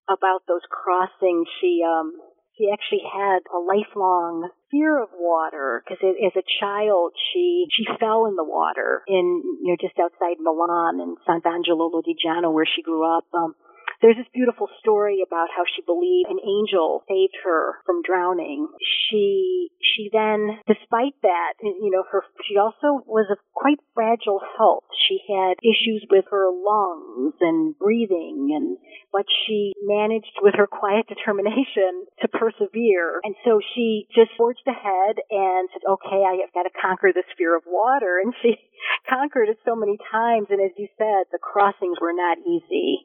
about 0.08 0.42
those 0.48 0.64
crossings. 0.69 1.46
She, 1.60 1.81
um, 1.87 2.12
she 2.60 2.69
actually 2.72 3.04
had 3.08 3.40
a 3.48 3.58
lifelong 3.58 4.50
fear 4.70 5.02
of 5.02 5.08
water 5.16 5.82
because 5.82 5.98
as 6.04 6.32
a 6.37 6.44
child 6.60 7.12
she 7.32 7.66
she 7.72 7.84
fell 7.98 8.26
in 8.26 8.37
the 8.37 8.44
water 8.44 9.02
in 9.08 9.42
you 9.64 9.72
know 9.72 9.76
just 9.81 9.98
outside 9.98 10.37
Milan 10.38 11.00
in 11.00 11.16
Sant'Angelo 11.26 11.90
Lodigiano 11.90 12.52
where 12.52 12.66
she 12.69 12.82
grew 12.82 13.02
up. 13.04 13.25
Um, 13.32 13.54
there's 14.02 14.17
this 14.17 14.32
beautiful 14.32 14.69
story 14.81 15.20
about 15.26 15.49
how 15.55 15.64
she 15.69 15.82
believed 15.85 16.31
an 16.31 16.41
angel 16.41 17.05
saved 17.08 17.37
her 17.44 17.81
from 17.85 18.02
drowning. 18.02 18.69
She 18.81 19.69
she 19.81 20.08
then, 20.12 20.61
despite 20.67 21.14
that, 21.23 21.55
you 21.61 21.91
know, 21.93 22.05
her 22.11 22.25
she 22.49 22.56
also 22.56 23.05
was 23.05 23.29
of 23.31 23.38
quite 23.52 23.79
fragile 23.94 24.41
health. 24.56 24.85
She 25.08 25.20
had 25.29 25.61
issues 25.61 26.06
with 26.11 26.25
her 26.31 26.49
lungs 26.49 27.35
and 27.41 27.76
breathing, 27.76 28.56
and 28.56 28.79
but 29.12 29.26
she 29.47 29.73
managed 29.82 30.41
with 30.41 30.55
her 30.56 30.67
quiet 30.67 31.06
determination 31.12 32.06
to 32.23 32.29
persevere. 32.29 33.20
And 33.25 33.35
so 33.44 33.61
she 33.75 34.06
just 34.14 34.32
forged 34.37 34.64
ahead 34.67 35.20
and 35.31 35.69
said, 35.73 35.85
"Okay, 35.85 36.25
I 36.25 36.41
have 36.41 36.55
got 36.56 36.64
to 36.64 36.73
conquer 36.73 37.12
this 37.12 37.29
fear 37.37 37.56
of 37.56 37.64
water." 37.67 38.19
And 38.19 38.32
she 38.41 38.56
conquered 39.08 39.49
it 39.49 39.58
so 39.64 39.76
many 39.76 39.99
times. 40.11 40.49
And 40.49 40.61
as 40.61 40.73
you 40.76 40.88
said, 40.97 41.29
the 41.32 41.38
crossings 41.38 42.00
were 42.00 42.17
not 42.17 42.38
easy. 42.49 43.04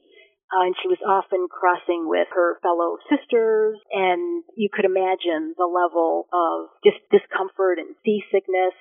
Uh, 0.56 0.72
and 0.72 0.76
she 0.80 0.88
was 0.88 1.02
often 1.04 1.52
crossing 1.52 2.08
with 2.08 2.32
her 2.32 2.56
fellow 2.64 2.96
sisters, 3.12 3.76
and 3.92 4.44
you 4.56 4.70
could 4.72 4.86
imagine 4.88 5.52
the 5.60 5.68
level 5.68 6.32
of 6.32 6.72
just 6.80 7.04
discomfort 7.12 7.76
and 7.76 7.92
seasickness. 8.08 8.72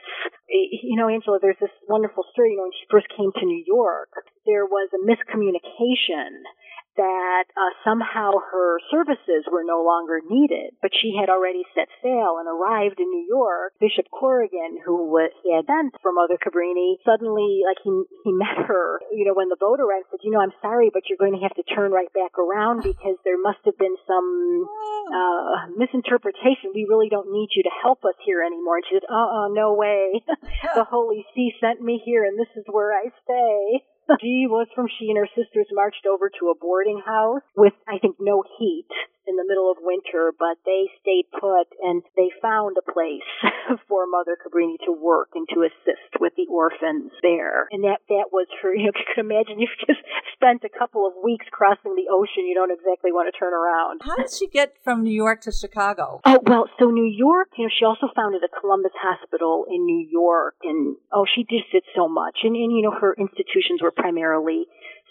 You 0.47 0.95
know, 0.95 1.11
Angela, 1.11 1.43
there's 1.43 1.59
this 1.59 1.75
wonderful 1.91 2.23
story. 2.31 2.55
You 2.55 2.63
know, 2.63 2.71
when 2.71 2.77
she 2.79 2.87
first 2.87 3.11
came 3.11 3.35
to 3.35 3.45
New 3.45 3.65
York, 3.67 4.15
there 4.47 4.67
was 4.71 4.87
a 4.95 5.03
miscommunication 5.03 6.47
that 6.97 7.45
uh, 7.57 7.73
somehow 7.83 8.39
her 8.39 8.79
services 8.91 9.47
were 9.51 9.65
no 9.65 9.83
longer 9.83 10.21
needed, 10.23 10.75
but 10.81 10.91
she 10.95 11.15
had 11.19 11.29
already 11.29 11.63
set 11.75 11.89
sail 12.03 12.39
and 12.39 12.47
arrived 12.47 13.01
in 13.01 13.11
New 13.11 13.27
York. 13.29 13.75
Bishop 13.81 14.07
Corrigan, 14.11 14.79
who 14.85 15.11
was, 15.11 15.31
he 15.43 15.55
had 15.55 15.67
been 15.67 15.91
for 16.03 16.13
Mother 16.13 16.39
Cabrini, 16.39 16.99
suddenly, 17.05 17.63
like 17.67 17.79
he 17.83 17.93
he 18.25 18.33
met 18.33 18.67
her, 18.69 19.01
you 19.13 19.25
know, 19.25 19.35
when 19.35 19.49
the 19.49 19.59
boat 19.59 19.81
arrived, 19.81 20.07
said, 20.11 20.23
"You 20.23 20.31
know, 20.31 20.41
I'm 20.41 20.55
sorry, 20.63 20.91
but 20.93 21.09
you're 21.09 21.21
going 21.21 21.35
to 21.35 21.43
have 21.43 21.55
to 21.59 21.67
turn 21.67 21.91
right 21.91 22.11
back 22.13 22.39
around 22.39 22.83
because 22.83 23.19
there 23.25 23.39
must 23.39 23.63
have 23.65 23.79
been 23.79 23.97
some 24.07 24.69
uh, 25.11 25.71
misinterpretation. 25.77 26.75
We 26.75 26.87
really 26.89 27.09
don't 27.09 27.33
need 27.33 27.51
you 27.55 27.63
to 27.65 27.75
help 27.83 28.05
us 28.05 28.17
here 28.25 28.43
anymore." 28.43 28.79
And 28.79 28.87
she 28.89 28.97
said, 28.97 29.09
"Uh, 29.11 29.47
uh 29.47 29.49
no 29.51 29.75
way. 29.75 30.23
the 30.75 30.85
Holy 30.85 31.27
See 31.35 31.53
sent 31.61 31.81
me 31.83 32.01
here, 32.05 32.25
and 32.25 32.39
this 32.39 32.51
is 32.57 32.65
where 32.71 32.93
I 32.93 33.11
stay." 33.25 33.85
She 34.21 34.47
was 34.49 34.67
from 34.75 34.87
she 34.99 35.09
and 35.09 35.19
her 35.19 35.29
sisters 35.35 35.67
marched 35.73 36.07
over 36.07 36.31
to 36.31 36.51
a 36.51 36.55
boarding 36.59 37.01
house 37.05 37.43
with 37.57 37.73
I 37.89 37.99
think 37.99 38.17
no 38.21 38.45
heat 38.59 38.89
in 39.27 39.37
the 39.37 39.45
middle 39.47 39.71
of 39.71 39.79
winter, 39.81 40.33
but 40.37 40.59
they 40.65 40.91
stayed 41.01 41.27
put 41.33 41.69
and 41.83 42.03
they 42.17 42.31
found 42.41 42.77
a 42.77 42.85
place 42.85 43.27
for 43.89 44.07
Mother 44.07 44.37
Cabrini 44.37 44.77
to 44.85 44.93
work 44.93 45.31
and 45.35 45.49
to 45.55 45.65
assist 45.65 46.21
with 46.21 46.33
the 46.37 46.47
orphans 46.51 47.13
there. 47.23 47.69
And 47.71 47.85
that 47.85 48.01
that 48.09 48.31
was 48.33 48.47
her. 48.63 48.73
You, 48.85 48.91
know, 48.91 48.99
you 48.99 49.07
can 49.15 49.25
imagine 49.25 49.61
you've 49.61 49.87
just 49.87 50.03
spent 50.35 50.65
a 50.65 50.69
couple 50.69 51.07
of 51.07 51.15
weeks 51.23 51.47
crossing 51.51 51.95
the 51.95 52.11
ocean. 52.13 52.45
You 52.45 52.55
don't 52.55 52.73
exactly 52.75 53.13
want 53.13 53.33
to 53.33 53.39
turn 53.39 53.55
around. 53.55 54.03
How 54.05 54.17
did 54.17 54.29
she 54.35 54.49
get 54.49 54.75
from 54.83 55.05
New 55.05 55.15
York 55.15 55.41
to 55.43 55.53
Chicago? 55.53 56.21
Oh 56.27 56.41
well, 56.43 56.69
so 56.79 56.91
New 56.91 57.07
York. 57.07 57.49
You 57.57 57.65
know, 57.65 57.71
she 57.73 57.85
also 57.85 58.09
founded 58.15 58.43
a 58.43 58.51
Columbus 58.61 58.93
Hospital 59.01 59.65
in 59.71 59.87
New 59.87 60.05
York, 60.11 60.57
and 60.65 60.97
oh, 61.13 61.25
she 61.25 61.47
just 61.49 61.71
did 61.73 61.85
so 61.95 62.09
much. 62.09 62.43
And 62.43 62.57
and 62.57 62.73
you 62.73 62.83
know, 62.83 62.93
her 62.93 63.15
institutions 63.17 63.81
were 63.81 63.93
primarily 63.93 64.67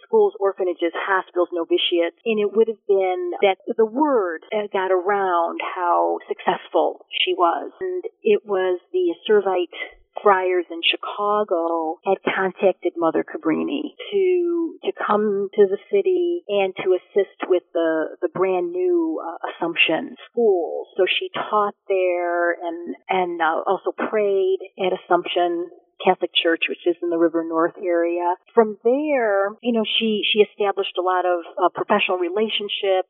schools, 0.05 0.33
orphanages, 0.39 0.93
hospitals, 0.93 1.49
novitiates, 1.51 2.17
and 2.25 2.39
it 2.39 2.55
would 2.55 2.67
have 2.67 2.81
been 2.87 3.31
that 3.41 3.57
the 3.77 3.85
word 3.85 4.45
got 4.71 4.91
around 4.91 5.59
how 5.61 6.19
successful 6.27 7.05
she 7.11 7.33
was. 7.33 7.71
And 7.81 8.03
it 8.21 8.45
was 8.45 8.79
the 8.91 9.15
Servite 9.29 9.77
friars 10.21 10.65
in 10.69 10.81
Chicago 10.83 11.99
had 12.05 12.17
contacted 12.23 12.93
Mother 12.97 13.23
Cabrini 13.23 13.95
to 14.11 14.77
to 14.83 14.91
come 14.91 15.49
to 15.53 15.65
the 15.67 15.77
city 15.91 16.43
and 16.47 16.73
to 16.83 16.97
assist 16.97 17.49
with 17.49 17.63
the 17.73 18.17
the 18.21 18.29
brand 18.29 18.71
new 18.71 19.21
uh, 19.23 19.37
Assumption 19.49 20.15
school. 20.29 20.87
So 20.97 21.05
she 21.07 21.29
taught 21.33 21.75
there 21.87 22.53
and 22.53 22.95
and 23.09 23.41
uh, 23.41 23.63
also 23.65 23.91
prayed 23.91 24.59
at 24.79 24.93
Assumption 24.93 25.69
Catholic 26.03 26.31
Church, 26.33 26.63
which 26.69 26.85
is 26.85 26.95
in 27.01 27.09
the 27.09 27.17
River 27.17 27.43
North 27.43 27.75
area. 27.77 28.35
From 28.53 28.77
there, 28.83 29.49
you 29.61 29.73
know, 29.73 29.83
she 29.99 30.21
she 30.31 30.39
established 30.39 30.97
a 30.97 31.01
lot 31.01 31.25
of 31.25 31.43
uh, 31.57 31.69
professional 31.69 32.17
relationships. 32.17 33.09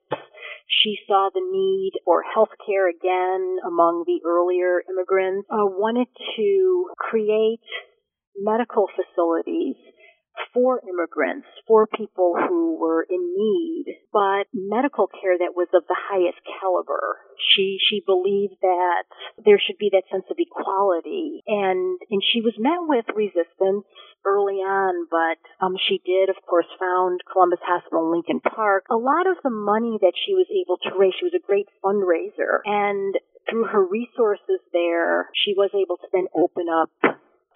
She 0.67 0.97
saw 1.07 1.29
the 1.33 1.43
need 1.43 1.93
for 2.05 2.23
health 2.23 2.55
care 2.65 2.89
again 2.89 3.57
among 3.65 4.05
the 4.07 4.21
earlier 4.25 4.81
immigrants. 4.89 5.47
Uh, 5.51 5.67
wanted 5.67 6.07
to 6.37 6.89
create 6.97 7.61
medical 8.37 8.87
facilities 8.95 9.75
for 10.53 10.81
immigrants, 10.87 11.47
for 11.67 11.87
people 11.87 12.35
who 12.37 12.77
were 12.79 13.05
in 13.09 13.33
need, 13.35 13.97
but 14.11 14.45
medical 14.53 15.07
care 15.07 15.37
that 15.37 15.55
was 15.55 15.67
of 15.73 15.83
the 15.87 15.97
highest 15.97 16.37
caliber. 16.61 17.17
She 17.53 17.77
she 17.89 18.03
believed 18.05 18.55
that 18.61 19.03
there 19.43 19.59
should 19.59 19.77
be 19.77 19.89
that 19.91 20.09
sense 20.11 20.25
of 20.29 20.37
equality, 20.37 21.43
and 21.47 21.99
and 22.09 22.21
she 22.21 22.41
was 22.41 22.53
met 22.57 22.81
with 22.81 23.05
resistance 23.15 23.85
early 24.25 24.63
on, 24.63 25.07
but 25.11 25.39
um, 25.59 25.75
she 25.75 25.99
did, 26.05 26.29
of 26.29 26.37
course, 26.47 26.67
found 26.79 27.19
Columbus 27.31 27.59
Hospital 27.63 28.07
in 28.07 28.11
Lincoln 28.11 28.39
Park. 28.39 28.85
A 28.89 28.95
lot 28.95 29.27
of 29.27 29.37
the 29.43 29.49
money 29.49 29.97
that 30.01 30.13
she 30.15 30.33
was 30.33 30.47
able 30.47 30.77
to 30.77 30.97
raise, 30.97 31.13
she 31.19 31.25
was 31.25 31.35
a 31.35 31.45
great 31.45 31.67
fundraiser, 31.83 32.63
and 32.65 33.15
through 33.49 33.65
her 33.65 33.83
resources 33.83 34.63
there, 34.71 35.29
she 35.35 35.53
was 35.53 35.71
able 35.73 35.97
to 35.97 36.07
then 36.13 36.27
open 36.33 36.67
up 36.71 36.89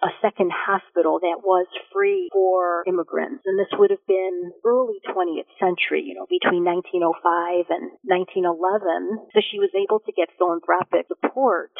a 0.02 0.10
second 0.22 0.52
hospital 0.54 1.18
that 1.20 1.42
was 1.42 1.66
free 1.92 2.28
for 2.32 2.84
immigrants. 2.86 3.42
And 3.46 3.58
this 3.58 3.70
would 3.74 3.90
have 3.90 4.04
been 4.06 4.52
early 4.64 5.00
20th 5.08 5.50
century, 5.58 6.06
you 6.06 6.14
know, 6.14 6.26
between 6.30 6.64
1905 6.64 7.66
and 7.70 7.90
1911. 8.06 9.32
So 9.34 9.40
she 9.42 9.58
was 9.58 9.70
able 9.74 9.98
to 10.06 10.12
get 10.12 10.30
philanthropic 10.38 11.06
support 11.08 11.72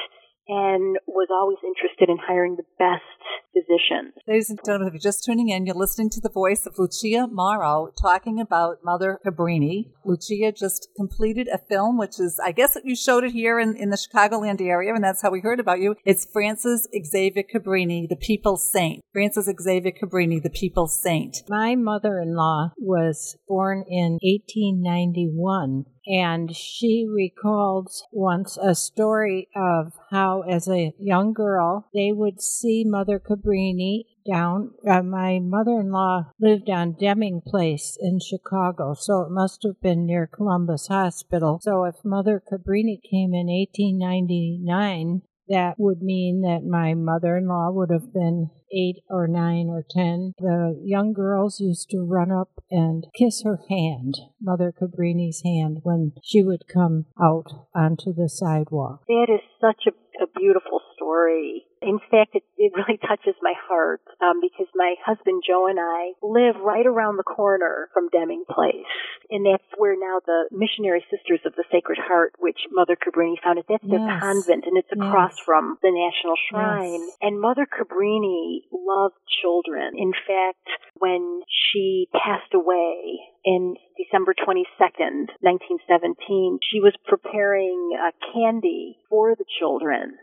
and 0.48 0.96
was 1.06 1.28
always 1.30 1.58
interested 1.62 2.08
in 2.08 2.16
hiring 2.18 2.56
the 2.56 2.64
best 2.78 3.04
physicians. 3.52 4.14
Ladies 4.26 4.50
and 4.50 4.58
gentlemen, 4.64 4.88
if 4.88 4.94
you're 4.94 5.00
just 5.00 5.24
tuning 5.24 5.50
in, 5.50 5.66
you're 5.66 5.74
listening 5.74 6.10
to 6.10 6.20
the 6.20 6.30
voice 6.30 6.66
of 6.66 6.78
Lucia 6.78 7.26
Mauro 7.30 7.92
talking 8.00 8.40
about 8.40 8.78
Mother 8.82 9.18
Cabrini. 9.26 9.90
Lucia 10.04 10.52
just 10.52 10.88
completed 10.96 11.48
a 11.48 11.58
film, 11.58 11.98
which 11.98 12.18
is, 12.18 12.40
I 12.42 12.52
guess 12.52 12.76
you 12.82 12.96
showed 12.96 13.24
it 13.24 13.32
here 13.32 13.60
in, 13.60 13.76
in 13.76 13.90
the 13.90 13.96
Chicagoland 13.96 14.60
area, 14.60 14.94
and 14.94 15.04
that's 15.04 15.22
how 15.22 15.30
we 15.30 15.40
heard 15.40 15.60
about 15.60 15.80
you. 15.80 15.96
It's 16.04 16.26
Francis 16.32 16.86
Xavier 17.06 17.42
Cabrini, 17.42 18.08
the 18.08 18.16
People's 18.16 18.70
Saint. 18.70 19.02
Francis 19.12 19.50
Xavier 19.60 19.92
Cabrini, 19.92 20.42
the 20.42 20.50
People's 20.50 21.00
Saint. 21.00 21.42
My 21.48 21.74
mother 21.74 22.18
in 22.20 22.34
law 22.34 22.70
was 22.78 23.36
born 23.46 23.84
in 23.88 24.18
1891 24.22 25.84
and 26.08 26.56
she 26.56 27.06
recalled 27.06 27.90
once 28.10 28.56
a 28.56 28.74
story 28.74 29.48
of 29.54 29.92
how, 30.10 30.42
as 30.42 30.66
a 30.66 30.94
young 30.98 31.34
girl, 31.34 31.88
they 31.92 32.12
would 32.12 32.40
see 32.40 32.82
Mother 32.84 33.20
Cabrini 33.20 34.04
down. 34.26 34.72
Uh, 34.88 35.02
my 35.02 35.38
mother 35.38 35.80
in 35.80 35.92
law 35.92 36.32
lived 36.40 36.70
on 36.70 36.96
Deming 36.98 37.42
Place 37.44 37.98
in 38.00 38.20
Chicago, 38.20 38.94
so 38.94 39.22
it 39.22 39.30
must 39.30 39.62
have 39.64 39.80
been 39.82 40.06
near 40.06 40.26
Columbus 40.26 40.86
Hospital. 40.88 41.58
So 41.62 41.84
if 41.84 41.96
Mother 42.04 42.42
Cabrini 42.50 43.00
came 43.02 43.34
in 43.34 43.48
1899, 43.48 45.22
that 45.48 45.74
would 45.78 46.02
mean 46.02 46.42
that 46.42 46.64
my 46.64 46.94
mother 46.94 47.36
in 47.36 47.48
law 47.48 47.70
would 47.70 47.90
have 47.90 48.12
been 48.12 48.50
eight 48.72 49.02
or 49.08 49.26
nine 49.26 49.68
or 49.68 49.84
ten. 49.88 50.34
The 50.38 50.80
young 50.82 51.12
girls 51.12 51.60
used 51.60 51.90
to 51.90 52.00
run 52.00 52.30
up 52.30 52.62
and 52.70 53.06
kiss 53.16 53.42
her 53.44 53.60
hand, 53.68 54.18
Mother 54.40 54.72
Cabrini's 54.78 55.42
hand, 55.44 55.80
when 55.82 56.12
she 56.22 56.42
would 56.42 56.68
come 56.68 57.06
out 57.20 57.66
onto 57.74 58.12
the 58.12 58.28
sidewalk. 58.28 59.02
That 59.08 59.26
is 59.28 59.40
such 59.60 59.84
a, 59.86 60.22
a 60.22 60.26
beautiful 60.38 60.80
story. 60.96 61.64
In 61.82 61.98
fact, 62.10 62.34
it, 62.34 62.42
it 62.56 62.72
really 62.74 62.98
touches 63.08 63.34
my 63.42 63.54
heart 63.56 64.02
um, 64.20 64.40
because 64.40 64.66
my 64.74 64.94
husband 65.04 65.42
Joe 65.46 65.66
and 65.66 65.78
I 65.78 66.12
live 66.22 66.56
right 66.62 66.86
around 66.86 67.16
the 67.16 67.26
corner 67.26 67.88
from 67.92 68.08
Deming 68.10 68.44
Place, 68.48 68.88
and 69.30 69.46
that's 69.46 69.66
where 69.76 69.94
now 69.98 70.20
the 70.24 70.48
Missionary 70.50 71.04
Sisters 71.10 71.40
of 71.46 71.54
the 71.54 71.64
Sacred 71.70 71.98
Heart, 71.98 72.34
which 72.38 72.58
Mother 72.70 72.96
Cabrini 72.96 73.36
founded, 73.42 73.64
that's 73.68 73.84
yes. 73.84 73.98
their 73.98 74.20
convent, 74.20 74.64
and 74.66 74.76
it's 74.76 74.92
across 74.92 75.34
yes. 75.36 75.44
from 75.44 75.78
the 75.82 75.90
National 75.90 76.34
Shrine. 76.50 77.00
Yes. 77.00 77.16
And 77.20 77.40
Mother 77.40 77.66
Cabrini 77.66 78.66
loved 78.72 79.18
children. 79.42 79.94
In 79.96 80.12
fact, 80.12 80.66
when 80.94 81.42
she 81.46 82.08
passed 82.12 82.54
away 82.54 83.20
in 83.44 83.76
December 83.96 84.34
22nd, 84.34 85.30
1917, 85.40 86.58
she 86.62 86.80
was 86.80 86.94
preparing 87.06 87.90
uh, 87.94 88.10
candy 88.32 88.98
for 89.08 89.34
the 89.34 89.44
children 89.58 90.18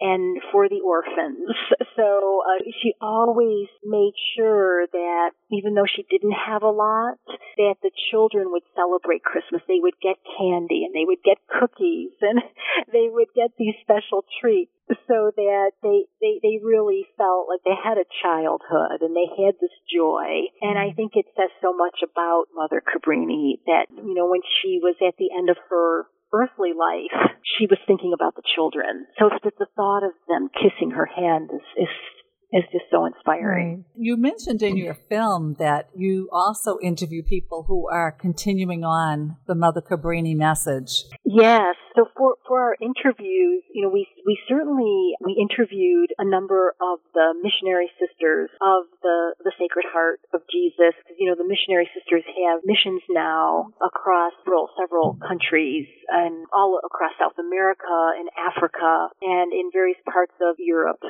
and 0.00 0.40
for 0.52 0.68
the 0.68 0.80
orphans. 0.84 1.48
So 1.94 2.42
uh, 2.42 2.64
she 2.82 2.94
always 3.00 3.68
made 3.84 4.14
sure 4.36 4.86
that 4.90 5.30
even 5.52 5.74
though 5.74 5.86
she 5.86 6.04
didn't 6.10 6.34
have 6.34 6.64
a 6.64 6.70
lot, 6.70 7.18
that 7.56 7.76
the 7.82 7.92
children 8.10 8.50
would 8.50 8.66
celebrate 8.74 9.22
Christmas. 9.22 9.62
They 9.68 9.78
would 9.78 9.94
get 10.02 10.18
candy 10.36 10.82
and 10.82 10.92
they 10.92 11.06
would 11.06 11.22
get 11.22 11.38
cookies 11.46 12.10
and 12.20 12.42
they 12.92 13.06
would 13.06 13.28
get 13.36 13.54
these 13.56 13.78
special 13.82 14.24
treats 14.40 14.72
so 15.06 15.30
that 15.36 15.70
they, 15.82 16.10
they, 16.20 16.42
they 16.42 16.58
really 16.62 17.06
felt 17.16 17.46
like 17.48 17.62
they 17.64 17.78
had 17.78 17.96
a 17.96 18.10
childhood 18.22 19.00
and 19.00 19.14
they 19.14 19.30
had 19.30 19.54
this 19.62 19.74
joy. 19.86 20.50
And 20.60 20.74
I 20.74 20.90
think 20.92 21.12
it 21.14 21.30
says 21.38 21.54
so 21.62 21.72
much 21.72 22.02
about 22.02 22.50
Mother 22.54 22.82
Cabrini 22.82 23.62
that, 23.70 23.86
you 23.94 24.14
know, 24.14 24.26
when 24.26 24.42
she 24.42 24.80
was 24.82 24.96
at 24.98 25.14
the 25.16 25.30
end 25.30 25.48
of 25.48 25.56
her 25.70 26.10
earthly 26.34 26.72
life, 26.74 27.38
she 27.56 27.66
was 27.66 27.78
thinking 27.86 28.12
about 28.12 28.34
the 28.34 28.42
children. 28.54 29.06
So 29.18 29.30
the 29.42 29.66
thought 29.76 30.02
of 30.02 30.12
them 30.28 30.50
kissing 30.50 30.90
her 30.90 31.06
hand 31.06 31.50
is, 31.54 31.62
is 31.78 31.94
is 32.54 32.62
just 32.70 32.84
so 32.90 33.04
inspiring. 33.04 33.84
Right. 33.84 33.84
You 33.98 34.16
mentioned 34.16 34.62
in 34.62 34.76
your 34.76 34.94
film 34.94 35.56
that 35.58 35.90
you 35.94 36.28
also 36.32 36.78
interview 36.80 37.22
people 37.22 37.64
who 37.66 37.88
are 37.90 38.12
continuing 38.12 38.84
on 38.84 39.36
the 39.48 39.56
Mother 39.56 39.82
Cabrini 39.82 40.36
message. 40.36 41.02
Yes. 41.24 41.74
So 41.96 42.06
for, 42.16 42.36
for 42.46 42.60
our 42.62 42.76
interviews, 42.80 43.62
you 43.74 43.82
know, 43.82 43.90
we, 43.90 44.06
we 44.26 44.38
certainly, 44.48 45.14
we 45.24 45.34
interviewed 45.34 46.14
a 46.18 46.24
number 46.24 46.74
of 46.80 46.98
the 47.14 47.34
missionary 47.42 47.90
sisters 47.98 48.50
of 48.62 48.86
the, 49.02 49.34
the 49.42 49.52
Sacred 49.58 49.86
Heart 49.90 50.20
of 50.32 50.42
Jesus, 50.50 50.94
because, 51.02 51.18
you 51.18 51.30
know, 51.30 51.34
the 51.34 51.46
missionary 51.46 51.90
sisters 51.90 52.22
have 52.26 52.62
missions 52.64 53.02
now 53.10 53.74
across 53.82 54.32
several, 54.42 54.70
several 54.78 55.18
countries 55.26 55.86
and 56.08 56.46
all 56.54 56.78
across 56.84 57.12
South 57.18 57.38
America 57.38 58.14
and 58.18 58.30
Africa 58.38 59.10
and 59.22 59.52
in 59.52 59.70
various 59.72 59.98
parts 60.06 60.34
of 60.42 60.54
Europe 60.58 61.02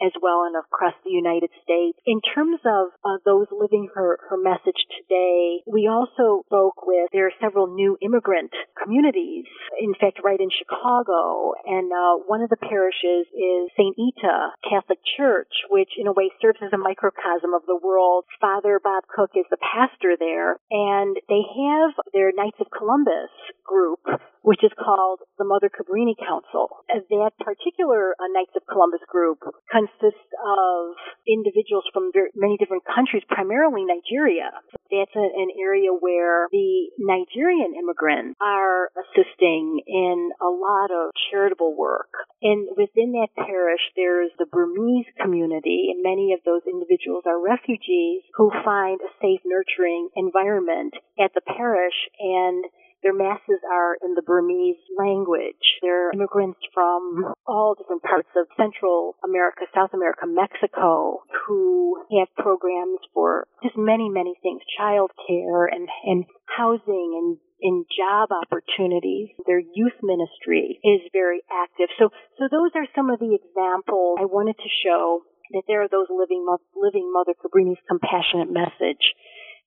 as 0.00 0.12
well 0.20 0.44
and 0.44 0.56
across 0.56 0.94
the 1.04 1.10
United 1.10 1.50
States. 1.62 1.98
In 2.06 2.20
terms 2.34 2.60
of 2.64 2.94
uh, 3.04 3.18
those 3.24 3.46
living 3.50 3.88
her, 3.94 4.18
her 4.30 4.36
message 4.36 4.78
today, 4.98 5.62
we 5.66 5.88
also 5.88 6.42
spoke 6.46 6.86
with, 6.86 7.08
there 7.12 7.26
are 7.26 7.40
several 7.40 7.74
new 7.74 7.96
immigrant 8.00 8.52
communities, 8.80 9.46
in 9.80 9.94
fact, 9.94 10.20
right 10.24 10.40
in 10.40 10.50
Chicago. 10.50 11.54
And 11.66 11.90
uh, 11.92 12.24
one 12.26 12.42
of 12.42 12.50
the 12.50 12.56
parishes 12.56 13.26
is 13.30 13.70
St. 13.76 13.94
Ita 13.94 14.56
Catholic 14.68 14.98
Church, 15.16 15.52
which 15.70 15.90
in 15.98 16.06
a 16.06 16.12
way 16.12 16.30
serves 16.40 16.58
as 16.62 16.72
a 16.72 16.78
microcosm 16.78 17.54
of 17.54 17.62
the 17.66 17.78
world. 17.78 18.24
Father 18.40 18.80
Bob 18.82 19.04
Cook 19.08 19.30
is 19.34 19.46
the 19.50 19.60
pastor 19.60 20.16
there, 20.18 20.58
and 20.70 21.16
they 21.28 21.42
have 21.42 21.94
their 22.12 22.32
Knights 22.34 22.58
of 22.60 22.70
Columbus 22.70 23.30
group 23.72 24.04
which 24.42 24.62
is 24.62 24.74
called 24.74 25.22
the 25.38 25.46
Mother 25.46 25.70
Cabrini 25.70 26.18
Council. 26.18 26.82
That 26.90 27.32
particular 27.38 28.14
uh, 28.18 28.26
Knights 28.34 28.54
of 28.58 28.66
Columbus 28.66 29.02
group 29.06 29.38
consists 29.70 30.30
of 30.42 30.98
individuals 31.26 31.86
from 31.94 32.10
very, 32.12 32.30
many 32.34 32.58
different 32.58 32.82
countries, 32.82 33.22
primarily 33.30 33.86
Nigeria. 33.86 34.50
That's 34.90 35.14
a, 35.14 35.22
an 35.22 35.54
area 35.54 35.94
where 35.94 36.50
the 36.50 36.90
Nigerian 36.98 37.78
immigrants 37.78 38.34
are 38.42 38.90
assisting 38.98 39.80
in 39.86 40.34
a 40.42 40.50
lot 40.50 40.90
of 40.90 41.14
charitable 41.30 41.78
work. 41.78 42.10
And 42.42 42.68
within 42.74 43.14
that 43.14 43.30
parish, 43.38 43.82
there's 43.94 44.34
the 44.38 44.50
Burmese 44.50 45.10
community, 45.22 45.94
and 45.94 46.02
many 46.02 46.34
of 46.34 46.42
those 46.44 46.66
individuals 46.66 47.22
are 47.26 47.38
refugees 47.38 48.26
who 48.34 48.50
find 48.64 48.98
a 48.98 49.10
safe, 49.22 49.40
nurturing 49.46 50.10
environment 50.16 50.94
at 51.22 51.30
the 51.34 51.44
parish 51.46 51.94
and 52.18 52.66
Their 53.02 53.14
masses 53.14 53.60
are 53.66 53.96
in 54.02 54.14
the 54.14 54.22
Burmese 54.22 54.80
language. 54.96 55.80
They're 55.82 56.10
immigrants 56.12 56.60
from 56.72 57.34
all 57.46 57.74
different 57.74 58.02
parts 58.02 58.28
of 58.36 58.46
Central 58.56 59.16
America, 59.24 59.66
South 59.74 59.90
America, 59.92 60.26
Mexico, 60.26 61.22
who 61.46 62.02
have 62.18 62.28
programs 62.36 62.98
for 63.12 63.46
just 63.62 63.76
many, 63.76 64.08
many 64.08 64.34
things, 64.42 64.62
child 64.78 65.10
care 65.26 65.66
and, 65.66 65.88
and 66.04 66.24
housing 66.46 67.18
and 67.18 67.38
in 67.62 67.86
job 67.96 68.28
opportunities. 68.34 69.30
Their 69.46 69.60
youth 69.60 69.96
ministry 70.02 70.78
is 70.82 71.00
very 71.12 71.42
active. 71.50 71.88
So, 71.98 72.10
so 72.38 72.50
those 72.50 72.74
are 72.74 72.86
some 72.94 73.08
of 73.08 73.20
the 73.20 73.38
examples 73.38 74.18
I 74.20 74.26
wanted 74.26 74.58
to 74.58 74.70
show 74.84 75.22
that 75.52 75.62
there 75.68 75.82
are 75.82 75.88
those 75.88 76.08
living, 76.10 76.44
living 76.74 77.12
Mother 77.12 77.34
Cabrini's 77.38 77.80
compassionate 77.86 78.50
message 78.50 79.14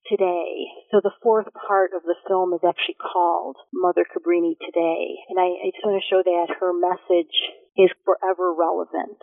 today. 0.10 0.68
So 0.92 1.02
the 1.04 1.14
fourth 1.22 1.48
part 1.68 1.92
of 1.96 2.04
the 2.04 2.16
film 2.28 2.54
is 2.54 2.62
actually 2.68 2.98
called 3.02 3.58
Mother 3.74 4.06
Cabrini 4.06 4.58
Today. 4.60 5.20
And 5.30 5.40
I, 5.40 5.50
I 5.66 5.68
just 5.74 5.86
want 5.86 6.02
to 6.02 6.10
show 6.10 6.22
that 6.24 6.56
her 6.60 6.74
message 6.74 7.36
is 7.78 7.90
forever 8.06 8.54
relevant 8.54 9.20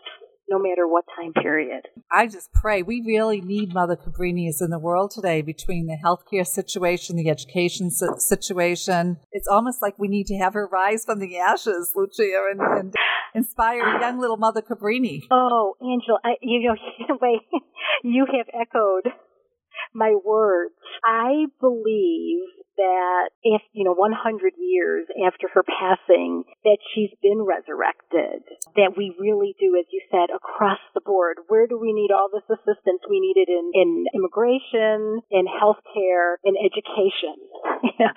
no 0.48 0.58
matter 0.58 0.86
what 0.86 1.04
time 1.16 1.32
period. 1.32 1.88
I 2.10 2.26
just 2.26 2.52
pray 2.52 2.82
we 2.82 3.02
really 3.06 3.40
need 3.40 3.72
Mother 3.72 3.96
Cabrinis 3.96 4.60
in 4.60 4.70
the 4.70 4.78
world 4.78 5.10
today 5.10 5.40
between 5.40 5.86
the 5.86 5.96
healthcare 6.04 6.46
situation, 6.46 7.16
the 7.16 7.30
education 7.30 7.90
situation. 7.90 9.18
It's 9.32 9.48
almost 9.48 9.80
like 9.80 9.98
we 9.98 10.08
need 10.08 10.26
to 10.26 10.36
have 10.36 10.52
her 10.54 10.66
rise 10.66 11.04
from 11.04 11.20
the 11.20 11.38
ashes, 11.38 11.92
Lucia, 11.94 12.48
and, 12.50 12.60
and 12.60 12.94
inspire 13.34 13.98
young 14.00 14.20
little 14.20 14.36
Mother 14.36 14.60
Cabrini. 14.60 15.22
Oh, 15.30 15.76
Angela, 15.80 16.18
I, 16.22 16.34
you 16.42 16.68
know, 16.68 17.18
wait, 17.22 17.40
you 18.02 18.26
have 18.26 18.46
echoed 18.52 19.10
my 19.94 20.14
words. 20.24 20.74
I 21.04 21.46
believe 21.60 22.48
that 22.76 23.30
if, 23.42 23.62
you 23.72 23.84
know, 23.84 23.94
100 23.94 24.54
years 24.58 25.06
after 25.26 25.48
her 25.52 25.62
passing, 25.62 26.44
that 26.64 26.78
she's 26.94 27.12
been 27.22 27.42
resurrected. 27.42 28.42
That 28.76 28.96
we 28.96 29.14
really 29.20 29.54
do, 29.60 29.76
as 29.78 29.86
you 29.92 30.00
said, 30.10 30.34
across 30.34 30.80
the 30.94 31.00
board. 31.00 31.38
Where 31.48 31.66
do 31.66 31.78
we 31.78 31.92
need 31.92 32.10
all 32.10 32.28
this 32.32 32.48
assistance? 32.48 33.02
We 33.08 33.20
need 33.20 33.36
it 33.36 33.48
in, 33.48 33.70
in 33.74 34.06
immigration, 34.14 35.20
in 35.30 35.44
healthcare, 35.46 36.40
in 36.44 36.54
education, 36.56 37.36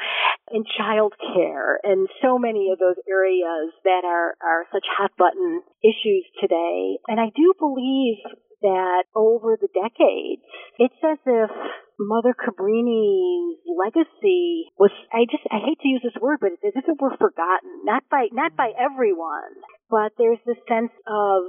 in 0.51 0.63
childcare, 0.79 1.75
and 1.83 2.07
so 2.21 2.39
many 2.39 2.71
of 2.71 2.79
those 2.79 2.97
areas 3.09 3.73
that 3.83 4.03
are, 4.05 4.35
are 4.41 4.65
such 4.71 4.85
hot 4.97 5.11
button 5.17 5.61
issues 5.83 6.25
today. 6.39 6.97
And 7.07 7.19
I 7.19 7.29
do 7.35 7.53
believe 7.59 8.17
that 8.65 9.05
over 9.13 9.57
the 9.61 9.69
decades, 9.69 10.41
it's 10.81 10.97
as 11.05 11.21
if 11.25 11.51
Mother 11.99 12.33
Cabrini's 12.35 13.61
legacy 13.69 14.67
was 14.75 14.91
I 15.13 15.29
just 15.29 15.45
I 15.47 15.61
hate 15.63 15.79
to 15.79 15.87
use 15.87 16.01
this 16.03 16.19
word, 16.19 16.39
but 16.41 16.51
it's 16.57 16.65
as 16.65 16.83
if 16.83 16.89
it 16.89 16.99
were 16.99 17.15
forgotten. 17.15 17.85
Not 17.85 18.03
by 18.09 18.27
not 18.33 18.57
by 18.57 18.73
everyone, 18.73 19.53
but 19.89 20.11
there's 20.17 20.41
this 20.45 20.59
sense 20.67 20.91
of 21.07 21.39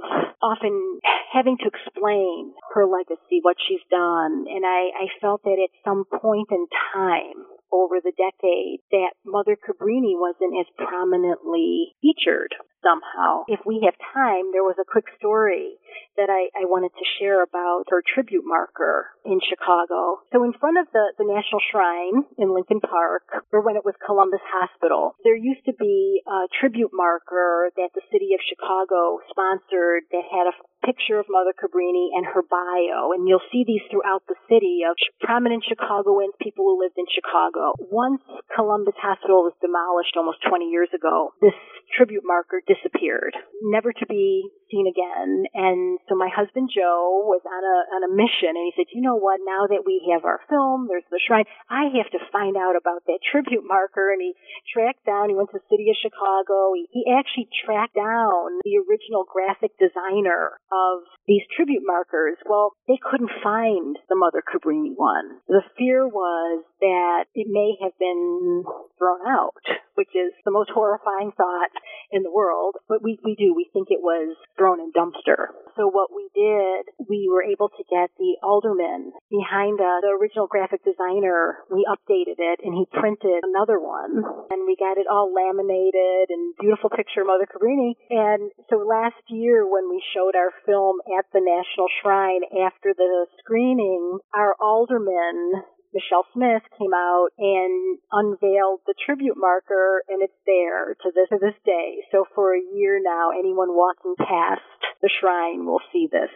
often 0.41 1.01
having 1.33 1.57
to 1.57 1.67
explain 1.67 2.53
her 2.73 2.85
legacy, 2.85 3.41
what 3.41 3.57
she's 3.67 3.83
done. 3.91 4.47
And 4.47 4.63
I, 4.63 4.93
I 4.95 5.05
felt 5.19 5.43
that 5.43 5.59
at 5.59 5.73
some 5.83 6.05
point 6.05 6.47
in 6.51 6.67
time 6.93 7.43
over 7.71 7.99
the 7.99 8.15
decade 8.15 8.79
that 8.91 9.19
Mother 9.25 9.57
Cabrini 9.59 10.15
wasn't 10.15 10.55
as 10.55 10.69
prominently 10.79 11.95
featured 11.99 12.55
somehow. 12.87 13.43
If 13.51 13.59
we 13.67 13.83
have 13.83 13.99
time, 14.15 14.55
there 14.55 14.63
was 14.63 14.79
a 14.79 14.87
quick 14.87 15.11
story 15.19 15.75
that 16.15 16.31
I, 16.31 16.47
I 16.55 16.65
wanted 16.65 16.95
to 16.95 17.05
share 17.19 17.43
about 17.43 17.91
her 17.91 18.01
tribute 18.01 18.47
marker 18.47 19.11
in 19.25 19.43
Chicago. 19.43 20.23
So 20.31 20.43
in 20.47 20.55
front 20.55 20.79
of 20.79 20.87
the, 20.95 21.13
the 21.19 21.27
National 21.27 21.59
Shrine 21.59 22.23
in 22.39 22.55
Lincoln 22.55 22.81
Park, 22.81 23.45
or 23.51 23.61
when 23.61 23.75
it 23.75 23.85
was 23.85 23.93
Columbus 24.01 24.41
Hospital, 24.47 25.13
there 25.23 25.37
used 25.37 25.65
to 25.67 25.75
be 25.77 26.23
a 26.25 26.47
tribute 26.59 26.91
marker 26.93 27.69
that 27.75 27.91
the 27.93 28.05
city 28.09 28.33
of 28.33 28.41
Chicago 28.41 29.19
sponsored 29.29 30.09
that 30.09 30.25
had 30.25 30.47
a 30.49 30.57
picture 30.87 31.19
of 31.19 31.27
Mother 31.29 31.53
Cabrini 31.53 32.15
and 32.15 32.25
her 32.25 32.41
bio. 32.41 33.11
And 33.11 33.27
you'll 33.27 33.43
see 33.51 33.67
these 33.67 33.83
throughout 33.91 34.23
the 34.25 34.39
city 34.49 34.87
of 34.87 34.95
prominent 35.19 35.65
Chicagoans, 35.67 36.33
people 36.41 36.65
who 36.65 36.81
lived 36.81 36.97
in 36.97 37.05
Chicago. 37.11 37.75
Once 37.91 38.23
Columbus 38.55 38.95
Hospital 38.97 39.43
was 39.43 39.53
demolished 39.59 40.15
almost 40.15 40.39
20 40.47 40.71
years 40.71 40.89
ago, 40.95 41.33
this 41.41 41.57
tribute 41.95 42.23
marker 42.25 42.61
disappeared, 42.77 43.33
never 43.61 43.91
to 43.93 44.05
be 44.07 44.49
seen 44.71 44.87
again. 44.87 45.45
And 45.53 45.99
so 46.07 46.15
my 46.15 46.29
husband 46.29 46.69
Joe 46.73 47.23
was 47.25 47.41
on 47.45 47.63
a 47.63 47.77
on 47.95 48.01
a 48.07 48.11
mission, 48.11 48.55
and 48.55 48.65
he 48.67 48.73
said, 48.75 48.91
"You 48.93 49.01
know 49.01 49.15
what? 49.17 49.39
Now 49.43 49.67
that 49.67 49.85
we 49.85 50.11
have 50.13 50.25
our 50.25 50.41
film, 50.49 50.87
there's 50.87 51.07
the 51.11 51.19
shrine. 51.19 51.45
I 51.69 51.89
have 51.97 52.09
to 52.11 52.21
find 52.31 52.55
out 52.55 52.75
about 52.75 53.05
that 53.07 53.19
tribute 53.23 53.65
marker." 53.65 54.11
And 54.11 54.21
he 54.21 54.35
tracked 54.71 55.05
down. 55.05 55.29
He 55.29 55.35
went 55.35 55.51
to 55.51 55.59
the 55.59 55.69
city 55.69 55.89
of 55.89 55.97
Chicago. 55.97 56.73
He, 56.75 56.87
he 56.91 57.03
actually 57.11 57.49
tracked 57.65 57.95
down 57.95 58.59
the 58.63 58.77
original 58.83 59.25
graphic 59.27 59.77
designer 59.79 60.59
of 60.71 61.03
these 61.27 61.43
tribute 61.55 61.83
markers. 61.85 62.37
Well, 62.45 62.73
they 62.87 62.99
couldn't 62.99 63.31
find 63.43 63.97
the 64.09 64.15
Mother 64.15 64.43
Cabrini 64.43 64.95
one. 64.95 65.39
The 65.47 65.63
fear 65.77 66.07
was 66.07 66.63
that 66.81 67.25
it 67.35 67.47
may 67.49 67.75
have 67.81 67.97
been 67.99 68.63
thrown 68.97 69.27
out, 69.27 69.63
which 69.95 70.13
is 70.15 70.33
the 70.45 70.51
most 70.51 70.69
horrifying 70.71 71.31
thought 71.35 71.71
in 72.11 72.23
the 72.23 72.31
world. 72.31 72.75
But 72.87 73.03
we 73.03 73.19
we 73.23 73.35
do. 73.35 73.53
We 73.53 73.69
think 73.73 73.87
it 73.89 74.01
was 74.01 74.35
thrown 74.57 74.79
in 74.79 74.91
dumpster. 74.91 75.53
So 75.77 75.85
what 75.87 76.09
we 76.09 76.27
did, 76.33 76.89
we 77.07 77.29
were 77.29 77.45
able 77.45 77.69
to 77.69 77.83
get 77.85 78.09
the 78.17 78.41
alderman 78.41 79.13
behind 79.29 79.77
the, 79.77 80.01
the 80.01 80.17
original 80.17 80.47
graphic 80.47 80.83
designer. 80.83 81.61
We 81.69 81.85
updated 81.85 82.41
it 82.41 82.59
and 82.65 82.73
he 82.73 82.89
printed 82.89 83.45
another 83.45 83.79
one 83.79 84.25
and 84.49 84.65
we 84.65 84.75
got 84.75 84.97
it 84.97 85.05
all 85.05 85.29
laminated 85.29 86.33
and 86.33 86.57
beautiful 86.59 86.89
picture 86.89 87.21
of 87.21 87.29
Mother 87.29 87.45
Cabrini. 87.45 87.93
And 88.09 88.51
so 88.69 88.81
last 88.81 89.21
year 89.29 89.69
when 89.69 89.89
we 89.89 90.01
showed 90.17 90.35
our 90.35 90.51
film 90.65 90.97
at 91.13 91.29
the 91.31 91.45
National 91.45 91.87
Shrine 92.01 92.41
after 92.65 92.97
the 92.97 93.27
screening, 93.39 94.17
our 94.33 94.55
alderman 94.59 95.61
Michelle 95.93 96.25
Smith 96.33 96.63
came 96.77 96.93
out 96.93 97.29
and 97.37 97.97
unveiled 98.11 98.81
the 98.85 98.93
tribute 99.05 99.37
marker, 99.37 100.03
and 100.07 100.21
it's 100.21 100.37
there 100.45 100.93
to 100.93 101.11
this 101.15 101.29
to 101.29 101.37
this 101.39 101.55
day. 101.65 102.03
So 102.11 102.25
for 102.35 102.55
a 102.55 102.61
year 102.75 102.99
now, 103.01 103.31
anyone 103.31 103.69
walking 103.69 104.15
past 104.19 104.61
the 105.01 105.09
shrine 105.21 105.65
will 105.65 105.81
see 105.91 106.07
this. 106.11 106.29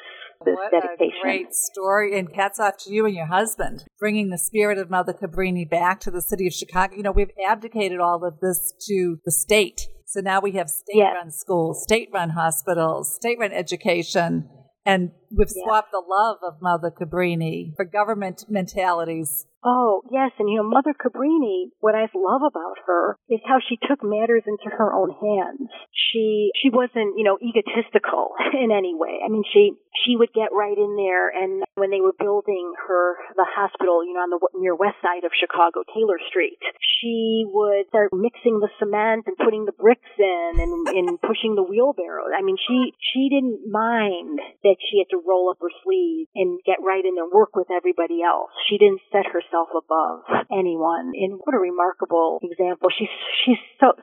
This 0.44 0.56
what 0.56 0.72
dedication. 0.72 1.20
a 1.20 1.22
great 1.22 1.54
story, 1.54 2.18
and 2.18 2.28
hats 2.36 2.60
off 2.60 2.78
to 2.86 2.92
you 2.92 3.06
and 3.06 3.14
your 3.14 3.28
husband, 3.28 3.86
bringing 4.00 4.30
the 4.30 4.40
spirit 4.40 4.80
of 4.80 4.90
Mother 4.90 5.14
Cabrini 5.14 5.70
back 5.70 6.00
to 6.02 6.12
the 6.12 6.22
city 6.22 6.48
of 6.48 6.54
Chicago. 6.54 6.96
You 6.96 7.04
know, 7.04 7.12
we've 7.12 7.30
abdicated 7.48 8.00
all 8.00 8.26
of 8.26 8.40
this 8.40 8.74
to 8.88 9.20
the 9.24 9.32
state. 9.32 9.88
So 10.08 10.20
now 10.20 10.42
we 10.42 10.54
have 10.54 10.68
state 10.68 11.00
run 11.00 11.28
yes. 11.28 11.40
schools, 11.40 11.84
state 11.84 12.10
run 12.12 12.32
hospitals, 12.32 13.14
state 13.14 13.38
run 13.40 13.54
education 13.54 14.50
and 14.86 15.12
we've 15.36 15.48
yeah. 15.56 15.64
swapped 15.64 15.92
the 15.92 16.04
love 16.08 16.38
of 16.44 16.62
Mother 16.62 16.92
Cabrini 16.92 17.76
for 17.76 17.86
government 17.86 18.46
mentalities 18.50 19.46
Oh, 19.64 20.02
yes. 20.10 20.32
And, 20.40 20.50
you 20.50 20.58
know, 20.58 20.66
Mother 20.68 20.94
Cabrini, 20.98 21.70
what 21.80 21.94
I 21.94 22.10
love 22.16 22.42
about 22.42 22.82
her 22.88 23.18
is 23.30 23.40
how 23.46 23.60
she 23.62 23.78
took 23.78 24.02
matters 24.02 24.44
into 24.48 24.76
her 24.76 24.94
own 24.94 25.14
hands. 25.14 25.70
She, 25.94 26.50
she 26.58 26.70
wasn't, 26.70 27.14
you 27.18 27.24
know, 27.24 27.38
egotistical 27.38 28.34
in 28.58 28.72
any 28.74 28.96
way. 28.98 29.22
I 29.24 29.30
mean, 29.30 29.44
she, 29.54 29.78
she 30.06 30.18
would 30.18 30.34
get 30.34 30.50
right 30.50 30.78
in 30.78 30.98
there 30.98 31.30
and 31.30 31.62
when 31.76 31.92
they 31.92 32.02
were 32.02 32.16
building 32.18 32.74
her, 32.88 33.18
the 33.38 33.46
hospital, 33.46 34.02
you 34.02 34.14
know, 34.18 34.26
on 34.26 34.34
the 34.34 34.42
near 34.58 34.74
west 34.74 34.98
side 35.02 35.26
of 35.26 35.32
Chicago, 35.38 35.86
Taylor 35.94 36.18
Street, 36.30 36.58
she 36.82 37.46
would 37.46 37.86
start 37.90 38.10
mixing 38.14 38.58
the 38.60 38.70
cement 38.82 39.30
and 39.30 39.38
putting 39.38 39.66
the 39.66 39.78
bricks 39.78 40.10
in 40.18 40.52
and, 40.58 40.74
and 40.90 41.22
pushing 41.22 41.54
the 41.54 41.64
wheelbarrow. 41.64 42.34
I 42.34 42.42
mean, 42.42 42.58
she, 42.58 42.98
she 42.98 43.30
didn't 43.30 43.70
mind 43.70 44.42
that 44.66 44.82
she 44.90 45.06
had 45.06 45.14
to 45.14 45.21
roll 45.28 45.50
up 45.50 45.58
her 45.62 45.72
sleeves 45.84 46.30
and 46.36 46.60
get 46.66 46.84
right 46.84 47.04
in 47.04 47.18
and 47.18 47.32
work 47.32 47.56
with 47.56 47.68
everybody 47.72 48.22
else. 48.24 48.52
She 48.70 48.78
didn't 48.78 49.02
set 49.12 49.26
herself 49.26 49.70
above 49.76 50.24
anyone. 50.52 51.12
And 51.16 51.40
what 51.44 51.56
a 51.56 51.60
remarkable 51.60 52.40
example. 52.44 52.90
She's 52.90 53.12
she's 53.46 53.62
so 53.80 53.94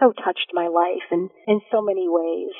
so 0.00 0.12
touched 0.12 0.50
my 0.52 0.68
life 0.68 1.06
in 1.10 1.30
in 1.46 1.60
so 1.70 1.82
many 1.82 2.08
ways, 2.08 2.54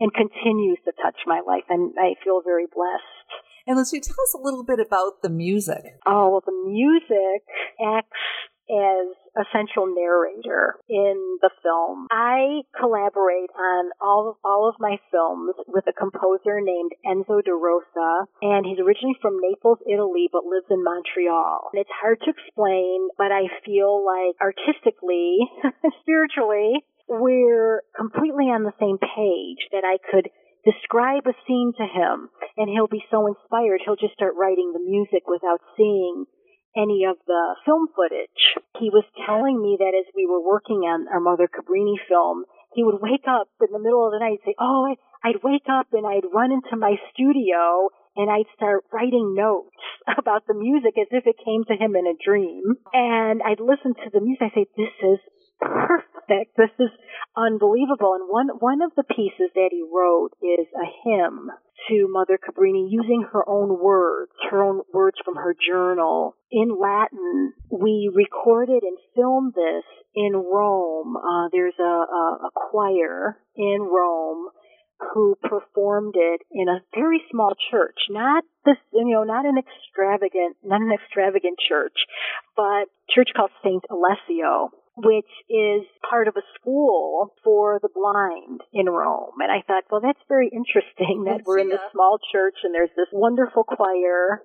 and 0.00 0.12
continues 0.12 0.78
to 0.84 0.92
touch 1.02 1.18
my 1.26 1.40
life. 1.40 1.64
And 1.68 1.94
I 1.98 2.14
feel 2.22 2.42
very 2.44 2.66
blessed. 2.66 3.28
And 3.66 3.76
Lucy, 3.76 4.00
tell 4.00 4.14
us 4.14 4.34
a 4.34 4.42
little 4.42 4.62
bit 4.62 4.78
about 4.78 5.22
the 5.22 5.30
music. 5.30 5.98
Oh 6.06 6.30
well, 6.30 6.42
the 6.44 6.52
music 6.52 7.42
acts 7.82 8.22
as 8.70 9.14
a 9.36 9.44
central 9.52 9.86
narrator 9.86 10.76
in 10.88 11.38
the 11.42 11.50
film. 11.62 12.06
I 12.10 12.62
collaborate 12.78 13.52
on 13.52 13.90
all 14.00 14.30
of, 14.30 14.36
all 14.44 14.68
of 14.68 14.76
my 14.80 14.96
films 15.10 15.54
with 15.68 15.84
a 15.86 15.92
composer 15.92 16.60
named 16.60 16.92
Enzo 17.04 17.44
De 17.44 17.52
Rosa, 17.52 18.26
and 18.40 18.64
he's 18.64 18.80
originally 18.80 19.16
from 19.20 19.38
Naples, 19.40 19.78
Italy, 19.86 20.28
but 20.32 20.44
lives 20.44 20.66
in 20.70 20.82
Montreal. 20.82 21.70
And 21.72 21.80
it's 21.80 22.00
hard 22.00 22.18
to 22.24 22.32
explain, 22.32 23.08
but 23.18 23.30
I 23.30 23.52
feel 23.64 24.04
like 24.04 24.40
artistically, 24.40 25.38
spiritually, 26.00 26.80
we're 27.08 27.82
completely 27.94 28.46
on 28.50 28.64
the 28.64 28.74
same 28.80 28.98
page 28.98 29.68
that 29.70 29.84
I 29.84 29.98
could 30.10 30.28
describe 30.66 31.22
a 31.26 31.36
scene 31.46 31.72
to 31.78 31.86
him 31.86 32.28
and 32.56 32.68
he'll 32.68 32.90
be 32.90 33.04
so 33.08 33.28
inspired 33.30 33.80
he'll 33.84 33.94
just 33.94 34.14
start 34.14 34.34
writing 34.34 34.72
the 34.74 34.82
music 34.82 35.22
without 35.30 35.62
seeing 35.76 36.26
any 36.76 37.04
of 37.08 37.16
the 37.26 37.56
film 37.64 37.88
footage. 37.96 38.60
He 38.78 38.90
was 38.90 39.04
telling 39.24 39.60
me 39.60 39.76
that 39.80 39.96
as 39.96 40.06
we 40.14 40.26
were 40.26 40.44
working 40.44 40.84
on 40.84 41.08
our 41.08 41.20
Mother 41.20 41.48
Cabrini 41.48 41.96
film, 42.08 42.44
he 42.74 42.84
would 42.84 43.00
wake 43.00 43.24
up 43.26 43.48
in 43.60 43.72
the 43.72 43.80
middle 43.80 44.04
of 44.04 44.12
the 44.12 44.20
night 44.20 44.38
and 44.44 44.44
say, 44.44 44.54
Oh, 44.60 44.94
I'd 45.24 45.42
wake 45.42 45.66
up 45.68 45.88
and 45.92 46.06
I'd 46.06 46.28
run 46.32 46.52
into 46.52 46.76
my 46.76 46.96
studio 47.12 47.88
and 48.16 48.30
I'd 48.30 48.48
start 48.54 48.84
writing 48.92 49.34
notes 49.34 49.76
about 50.18 50.46
the 50.46 50.54
music 50.54 50.94
as 51.00 51.08
if 51.10 51.26
it 51.26 51.40
came 51.44 51.64
to 51.64 51.74
him 51.74 51.96
in 51.96 52.06
a 52.06 52.16
dream. 52.20 52.76
And 52.92 53.42
I'd 53.42 53.60
listen 53.60 53.96
to 54.04 54.10
the 54.12 54.20
music. 54.20 54.52
I 54.52 54.54
say, 54.54 54.66
this 54.76 54.92
is 55.02 55.18
perfect. 55.60 56.56
This 56.56 56.70
is 56.78 56.90
unbelievable. 57.36 58.14
And 58.14 58.28
one, 58.28 58.48
one 58.58 58.82
of 58.82 58.92
the 58.96 59.04
pieces 59.04 59.50
that 59.54 59.70
he 59.70 59.82
wrote 59.82 60.32
is 60.42 60.66
a 60.74 60.86
hymn 61.04 61.50
to 61.88 62.08
Mother 62.08 62.38
Cabrini 62.38 62.88
using 62.90 63.26
her 63.32 63.48
own 63.48 63.78
words, 63.80 64.32
her 64.50 64.64
own 64.64 64.80
words 64.92 65.18
from 65.24 65.36
her 65.36 65.54
journal 65.54 66.34
in 66.50 66.76
Latin. 66.80 67.52
We 67.70 68.10
recorded 68.12 68.82
and 68.82 68.98
filmed 69.14 69.54
this 69.54 69.84
in 70.14 70.32
Rome. 70.34 71.16
Uh, 71.16 71.48
there's 71.52 71.78
a, 71.78 71.82
a, 71.82 72.38
a 72.46 72.50
choir 72.70 73.38
in 73.54 73.82
Rome 73.82 74.48
who 75.12 75.36
performed 75.42 76.14
it 76.16 76.40
in 76.50 76.68
a 76.68 76.80
very 76.94 77.20
small 77.30 77.52
church, 77.70 77.98
not 78.08 78.44
this, 78.64 78.76
you 78.92 79.04
know, 79.14 79.24
not 79.24 79.44
an 79.44 79.56
extravagant, 79.58 80.56
not 80.64 80.80
an 80.80 80.90
extravagant 80.90 81.58
church, 81.68 81.92
but 82.56 82.88
church 83.10 83.28
called 83.36 83.50
Saint 83.62 83.84
Alessio, 83.90 84.70
which 84.96 85.28
is 85.48 85.84
part 86.08 86.26
of 86.28 86.36
a 86.36 86.46
school 86.58 87.34
for 87.44 87.78
the 87.82 87.88
blind 87.92 88.60
in 88.72 88.86
Rome. 88.86 89.36
And 89.40 89.52
I 89.52 89.60
thought, 89.66 89.84
well, 89.90 90.00
that's 90.00 90.22
very 90.28 90.48
interesting 90.48 91.24
that 91.28 91.44
we're 91.44 91.58
in 91.58 91.68
this 91.68 91.84
small 91.92 92.18
church 92.32 92.56
and 92.64 92.74
there's 92.74 92.94
this 92.96 93.08
wonderful 93.12 93.64
choir 93.64 94.42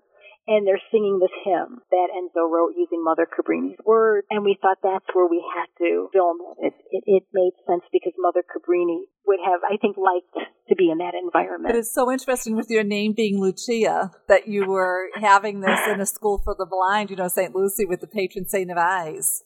and 0.47 0.65
they're 0.65 0.81
singing 0.91 1.19
this 1.19 1.31
hymn 1.45 1.81
that 1.91 2.07
Enzo 2.11 2.49
wrote 2.49 2.73
using 2.75 3.03
Mother 3.03 3.27
Cabrini's 3.29 3.77
words, 3.85 4.25
and 4.29 4.43
we 4.43 4.57
thought 4.59 4.77
that's 4.81 5.05
where 5.13 5.27
we 5.27 5.43
had 5.55 5.67
to 5.77 6.09
film 6.11 6.37
it. 6.57 6.67
It, 6.67 6.73
it, 6.89 7.03
it 7.05 7.23
made 7.31 7.53
sense 7.67 7.83
because 7.93 8.13
Mother 8.17 8.41
Cabrini 8.41 9.05
would 9.27 9.39
have, 9.45 9.61
I 9.63 9.77
think, 9.77 9.97
liked 9.97 10.49
to 10.67 10.75
be 10.75 10.89
in 10.89 10.97
that 10.97 11.13
environment. 11.13 11.75
It 11.75 11.79
is 11.79 11.93
so 11.93 12.11
interesting 12.11 12.55
with 12.55 12.69
your 12.69 12.83
name 12.83 13.13
being 13.13 13.39
Lucia 13.39 14.11
that 14.27 14.47
you 14.47 14.65
were 14.65 15.09
having 15.15 15.61
this 15.61 15.79
in 15.87 16.01
a 16.01 16.05
school 16.05 16.41
for 16.43 16.55
the 16.57 16.65
blind, 16.65 17.11
you 17.11 17.15
know, 17.15 17.27
St. 17.27 17.55
Lucy 17.55 17.85
with 17.85 18.01
the 18.01 18.07
patron 18.07 18.47
saint 18.47 18.71
of 18.71 18.77
eyes. 18.77 19.43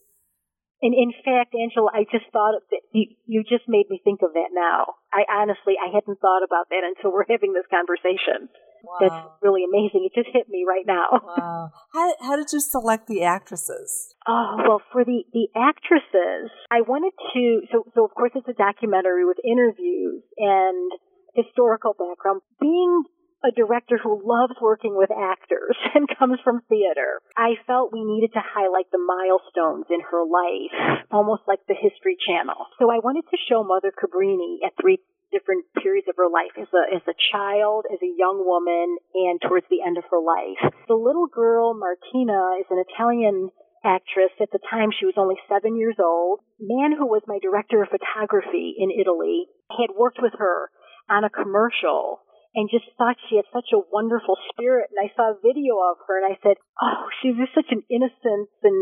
And 0.82 0.94
in 0.94 1.16
fact, 1.24 1.56
Angela, 1.56 1.90
I 1.94 2.04
just 2.12 2.28
thought 2.36 2.56
of 2.56 2.64
that. 2.72 2.84
You, 2.92 3.16
you 3.26 3.44
just 3.48 3.64
made 3.68 3.88
me 3.90 4.02
think 4.04 4.22
of 4.22 4.34
that 4.34 4.52
now. 4.52 5.00
I 5.14 5.24
honestly, 5.32 5.80
I 5.80 5.88
hadn't 5.88 6.20
thought 6.20 6.44
about 6.44 6.68
that 6.70 6.84
until 6.84 7.16
we're 7.16 7.28
having 7.30 7.54
this 7.54 7.66
conversation. 7.72 8.52
Wow. 8.84 9.00
That's 9.02 9.22
really 9.42 9.64
amazing. 9.66 10.06
It 10.06 10.14
just 10.14 10.30
hit 10.32 10.48
me 10.50 10.66
right 10.68 10.86
now. 10.86 11.10
Wow. 11.24 11.72
How, 11.94 12.14
how 12.22 12.36
did 12.36 12.52
you 12.52 12.60
select 12.60 13.08
the 13.08 13.24
actresses? 13.24 14.14
Oh, 14.28 14.58
well, 14.68 14.82
for 14.92 15.04
the, 15.04 15.24
the 15.34 15.48
actresses, 15.56 16.52
I 16.70 16.82
wanted 16.82 17.14
to, 17.34 17.62
so, 17.72 17.90
so 17.96 18.06
of 18.06 18.14
course 18.14 18.32
it's 18.36 18.48
a 18.48 18.54
documentary 18.54 19.26
with 19.26 19.38
interviews 19.44 20.22
and 20.38 20.92
historical 21.34 21.96
background. 21.98 22.42
Being 22.62 23.04
a 23.46 23.54
director 23.54 24.00
who 24.02 24.22
loves 24.26 24.58
working 24.60 24.98
with 24.98 25.10
actors 25.14 25.78
and 25.96 26.10
comes 26.18 26.40
from 26.44 26.66
theater. 26.68 27.22
I 27.38 27.62
felt 27.68 27.94
we 27.94 28.04
needed 28.04 28.34
to 28.34 28.42
highlight 28.42 28.90
the 28.92 29.02
milestones 29.02 29.86
in 29.90 30.02
her 30.02 30.26
life, 30.26 31.06
almost 31.12 31.44
like 31.48 31.62
the 31.68 31.78
History 31.78 32.18
Channel. 32.26 32.58
So 32.80 32.90
I 32.90 33.00
wanted 33.00 33.26
to 33.30 33.38
show 33.48 33.64
Mother 33.64 33.94
Cabrini 33.94 34.66
at 34.66 34.74
three 34.82 35.00
different 35.32 35.66
periods 35.82 36.08
of 36.08 36.16
her 36.18 36.30
life 36.30 36.56
as 36.56 36.70
a 36.72 36.96
as 36.96 37.02
a 37.10 37.18
child, 37.34 37.86
as 37.92 38.00
a 38.02 38.16
young 38.18 38.42
woman, 38.46 38.98
and 39.14 39.42
towards 39.42 39.66
the 39.70 39.82
end 39.86 39.98
of 39.98 40.06
her 40.10 40.22
life. 40.22 40.74
The 40.88 40.96
little 40.96 41.28
girl 41.28 41.74
Martina 41.74 42.62
is 42.62 42.70
an 42.70 42.82
Italian 42.88 43.52
actress. 43.84 44.32
At 44.42 44.52
the 44.52 44.64
time, 44.70 44.90
she 44.96 45.06
was 45.06 45.16
only 45.18 45.36
seven 45.50 45.76
years 45.76 45.98
old. 46.00 46.40
Man 46.60 46.96
who 46.98 47.06
was 47.06 47.22
my 47.28 47.40
director 47.42 47.84
of 47.84 47.90
photography 47.90 48.76
in 48.78 48.90
Italy 48.90 49.46
had 49.70 49.94
worked 49.98 50.20
with 50.22 50.34
her 50.38 50.70
on 51.10 51.24
a 51.24 51.30
commercial 51.30 52.25
and 52.56 52.72
just 52.72 52.88
thought 52.98 53.20
she 53.28 53.36
had 53.36 53.46
such 53.52 53.76
a 53.76 53.84
wonderful 53.92 54.40
spirit. 54.50 54.90
And 54.90 55.04
I 55.04 55.12
saw 55.14 55.36
a 55.36 55.44
video 55.44 55.76
of 55.84 56.00
her 56.08 56.16
and 56.18 56.32
I 56.32 56.40
said, 56.42 56.56
Oh, 56.82 57.12
she's 57.22 57.36
just 57.36 57.54
such 57.54 57.70
an 57.70 57.84
innocence 57.92 58.50
and 58.64 58.80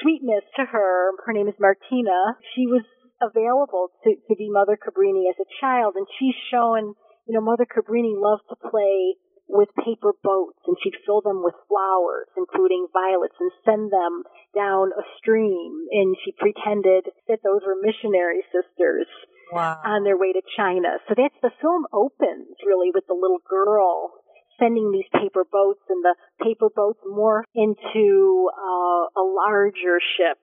sweetness 0.00 0.46
to 0.56 0.64
her. 0.64 1.10
Her 1.26 1.32
name 1.34 1.48
is 1.50 1.58
Martina. 1.58 2.38
She 2.54 2.70
was 2.70 2.86
available 3.20 3.90
to, 4.04 4.14
to 4.14 4.34
be 4.38 4.48
Mother 4.48 4.78
Cabrini 4.78 5.28
as 5.28 5.36
a 5.40 5.48
child, 5.60 5.96
and 5.96 6.06
she's 6.18 6.36
shown, 6.52 6.94
you 7.26 7.34
know, 7.34 7.40
Mother 7.40 7.66
Cabrini 7.66 8.14
loved 8.14 8.44
to 8.50 8.56
play 8.56 9.16
with 9.48 9.68
paper 9.78 10.12
boats, 10.22 10.58
and 10.66 10.76
she'd 10.82 10.98
fill 11.06 11.22
them 11.22 11.42
with 11.42 11.54
flowers, 11.70 12.26
including 12.36 12.86
violets, 12.92 13.38
and 13.38 13.50
send 13.64 13.90
them 13.90 14.22
down 14.54 14.90
a 14.92 15.04
stream. 15.18 15.86
And 15.90 16.16
she 16.24 16.34
pretended 16.34 17.08
that 17.28 17.40
those 17.42 17.62
were 17.64 17.78
missionary 17.80 18.42
sisters 18.50 19.06
wow. 19.52 19.80
on 19.84 20.04
their 20.04 20.16
way 20.16 20.32
to 20.32 20.42
China. 20.56 20.98
So 21.08 21.14
that's 21.16 21.36
the 21.42 21.50
film 21.60 21.86
opens 21.92 22.56
really 22.64 22.90
with 22.94 23.06
the 23.06 23.14
little 23.14 23.42
girl 23.48 24.12
sending 24.58 24.90
these 24.90 25.08
paper 25.12 25.44
boats, 25.44 25.84
and 25.88 26.02
the 26.02 26.16
paper 26.42 26.68
boats 26.74 27.00
morph 27.04 27.44
into 27.54 28.48
uh, 28.56 29.04
a 29.12 29.24
larger 29.24 30.00
ship 30.16 30.40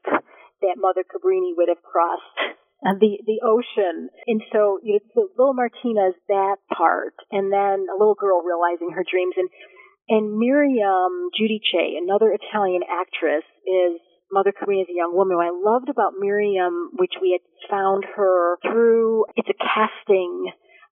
that 0.62 0.78
Mother 0.78 1.02
Cabrini 1.02 1.58
would 1.58 1.68
have 1.68 1.82
crossed 1.82 2.58
and 2.84 3.00
the 3.00 3.18
the 3.26 3.39
ocean. 3.42 4.10
And 4.28 4.42
so, 4.52 4.80
you 4.84 5.00
know, 5.00 5.04
so 5.16 5.28
little 5.38 5.54
Martina's 5.56 6.16
that 6.28 6.58
part, 6.72 7.16
and 7.32 7.52
then 7.52 7.88
a 7.88 7.98
little 7.98 8.16
girl 8.16 8.44
realizing 8.44 8.92
her 8.92 9.04
dreams, 9.08 9.34
and 9.38 9.50
and 10.10 10.38
Miriam 10.38 11.32
Giudice, 11.32 11.98
another 11.98 12.36
Italian 12.36 12.84
actress, 12.84 13.48
is 13.63 14.04
Mother 14.34 14.52
Cabrini 14.52 14.82
as 14.82 14.89
a 14.89 14.98
young 14.98 15.13
woman. 15.13 15.38
What 15.38 15.46
I 15.46 15.54
loved 15.54 15.89
about 15.89 16.17
Miriam, 16.17 16.89
which 16.98 17.13
we 17.22 17.38
had 17.38 17.46
found 17.69 18.04
her 18.17 18.58
through, 18.65 19.26
it's 19.38 19.48
a 19.48 19.54
casting 19.62 20.50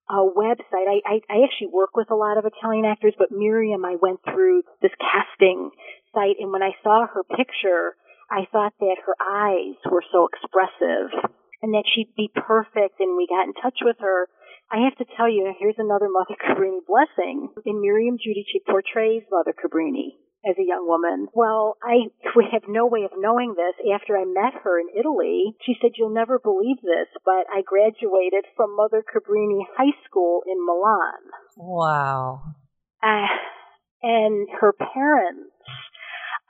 uh, 0.08 0.22
website. 0.30 0.86
I, 0.86 1.02
I, 1.02 1.14
I 1.26 1.42
actually 1.42 1.74
work 1.74 1.98
with 1.98 2.10
a 2.10 2.14
lot 2.14 2.38
of 2.38 2.46
Italian 2.46 2.86
actors, 2.86 3.14
but 3.18 3.34
Miriam, 3.34 3.84
I 3.84 3.96
went 4.00 4.20
through 4.22 4.62
this 4.80 4.94
casting 5.02 5.70
site, 6.14 6.38
and 6.38 6.52
when 6.52 6.62
I 6.62 6.78
saw 6.86 7.06
her 7.06 7.24
picture, 7.24 7.98
I 8.30 8.46
thought 8.50 8.72
that 8.78 9.02
her 9.04 9.16
eyes 9.18 9.74
were 9.90 10.04
so 10.12 10.30
expressive 10.30 11.10
and 11.60 11.74
that 11.74 11.84
she'd 11.84 12.14
be 12.16 12.30
perfect 12.30 12.98
and 12.98 13.16
we 13.16 13.26
got 13.26 13.46
in 13.46 13.54
touch 13.54 13.78
with 13.82 13.96
her. 14.00 14.28
I 14.70 14.84
have 14.84 14.96
to 14.96 15.14
tell 15.16 15.28
you, 15.28 15.52
here's 15.58 15.78
another 15.78 16.08
Mother 16.08 16.38
Cabrini 16.40 16.80
blessing. 16.86 17.50
In 17.66 17.82
Miriam 17.82 18.16
Giudice 18.16 18.64
portrays 18.64 19.22
Mother 19.30 19.52
Cabrini 19.52 20.16
as 20.44 20.56
a 20.58 20.66
young 20.66 20.86
woman. 20.86 21.28
Well, 21.32 21.76
I 21.82 22.10
would 22.34 22.46
have 22.52 22.62
no 22.68 22.86
way 22.86 23.04
of 23.04 23.12
knowing 23.16 23.54
this 23.54 23.74
after 23.94 24.16
I 24.16 24.24
met 24.24 24.62
her 24.64 24.78
in 24.78 24.88
Italy. 24.98 25.54
She 25.64 25.74
said, 25.80 25.92
you'll 25.96 26.14
never 26.14 26.38
believe 26.38 26.78
this, 26.82 27.08
but 27.24 27.46
I 27.52 27.62
graduated 27.64 28.44
from 28.56 28.76
Mother 28.76 29.02
Cabrini 29.02 29.62
High 29.76 29.94
School 30.06 30.42
in 30.46 30.64
Milan. 30.64 31.22
Wow. 31.56 32.42
Uh, 33.02 33.26
and 34.02 34.48
her 34.60 34.72
parents 34.72 35.54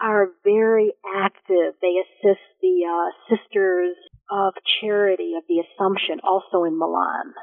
are 0.00 0.28
very 0.42 0.92
active. 1.06 1.74
They 1.80 2.00
assist 2.00 2.42
the 2.60 2.84
uh, 2.88 3.36
sisters 3.36 3.96
of 4.30 4.54
Charity 4.80 5.34
of 5.36 5.44
the 5.48 5.62
Assumption, 5.62 6.20
also 6.24 6.64
in 6.64 6.78
Milan. 6.78 7.34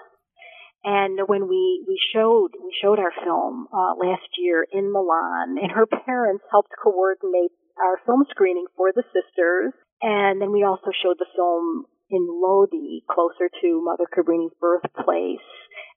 And 0.84 1.20
when 1.28 1.50
we, 1.50 1.84
we 1.88 2.00
showed 2.14 2.56
we 2.56 2.74
showed 2.82 3.00
our 3.00 3.12
film 3.24 3.68
uh, 3.74 3.96
last 4.00 4.30
year 4.38 4.66
in 4.72 4.92
Milan, 4.92 5.58
and 5.62 5.72
her 5.72 5.86
parents 5.86 6.44
helped 6.52 6.72
coordinate 6.82 7.52
our 7.82 8.00
film 8.06 8.26
screening 8.30 8.66
for 8.76 8.92
the 8.94 9.04
sisters, 9.12 9.74
and 10.02 10.42
then 10.42 10.52
we 10.52 10.64
also 10.64 10.92
showed 11.04 11.20
the 11.20 11.28
film 11.36 11.86
in 12.10 12.26
Lodi, 12.28 13.04
closer 13.10 13.50
to 13.62 13.82
Mother 13.84 14.06
Cabrini's 14.10 14.54
birthplace, 14.60 15.46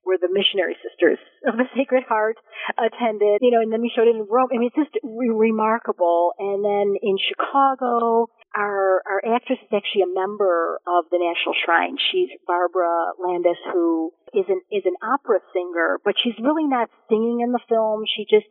where 0.04 0.18
the 0.18 0.28
missionary 0.30 0.76
sisters 0.82 1.18
of 1.46 1.56
the 1.56 1.64
Sacred 1.76 2.04
Heart 2.04 2.36
attended, 2.76 3.38
you 3.40 3.50
know, 3.50 3.62
and 3.62 3.72
then 3.72 3.80
we 3.80 3.92
showed 3.94 4.08
it 4.08 4.16
in 4.16 4.26
Rome. 4.28 4.48
I 4.52 4.58
mean, 4.58 4.70
it's 4.74 4.90
just 4.90 4.98
re- 5.02 5.30
remarkable. 5.30 6.34
And 6.38 6.64
then 6.64 6.98
in 7.00 7.16
Chicago, 7.16 8.28
our 8.56 9.02
our 9.08 9.20
actress 9.34 9.58
is 9.62 9.72
actually 9.72 10.02
a 10.02 10.12
member 10.12 10.80
of 10.86 11.08
the 11.10 11.18
National 11.18 11.56
Shrine. 11.64 11.96
She's 12.12 12.28
Barbara 12.46 13.16
Landis, 13.16 13.60
who 13.72 14.12
is 14.34 14.44
an 14.48 14.60
is 14.70 14.84
an 14.84 14.96
opera 15.02 15.40
singer, 15.52 15.98
but 16.04 16.14
she's 16.22 16.36
really 16.40 16.66
not 16.66 16.90
singing 17.08 17.40
in 17.40 17.52
the 17.52 17.64
film. 17.68 18.04
She 18.04 18.24
just 18.28 18.48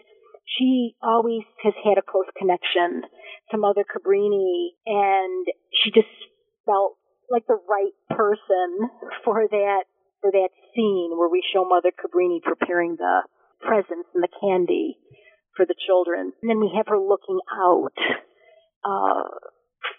she 0.58 0.96
always 1.02 1.44
has 1.64 1.74
had 1.84 1.98
a 1.98 2.06
close 2.06 2.30
connection 2.38 3.04
to 3.52 3.58
Mother 3.58 3.86
Cabrini, 3.86 4.74
and 4.86 5.46
she 5.84 5.92
just 5.92 6.12
felt 6.66 6.98
like 7.30 7.46
the 7.48 7.62
right 7.70 7.96
person 8.10 8.90
for 9.24 9.48
that 9.48 9.84
for 10.22 10.32
that 10.32 10.50
scene 10.74 11.14
where 11.18 11.30
we 11.30 11.44
show 11.54 11.66
Mother 11.66 11.92
Cabrini 11.94 12.42
preparing 12.42 12.96
the 12.98 13.22
presents 13.62 14.10
and 14.14 14.24
the 14.24 14.34
candy 14.42 14.98
for 15.56 15.66
the 15.66 15.76
children, 15.86 16.34
and 16.42 16.50
then 16.50 16.60
we 16.60 16.74
have 16.76 16.88
her 16.88 17.00
looking 17.00 17.40
out. 17.54 17.94
Uh, 18.84 19.30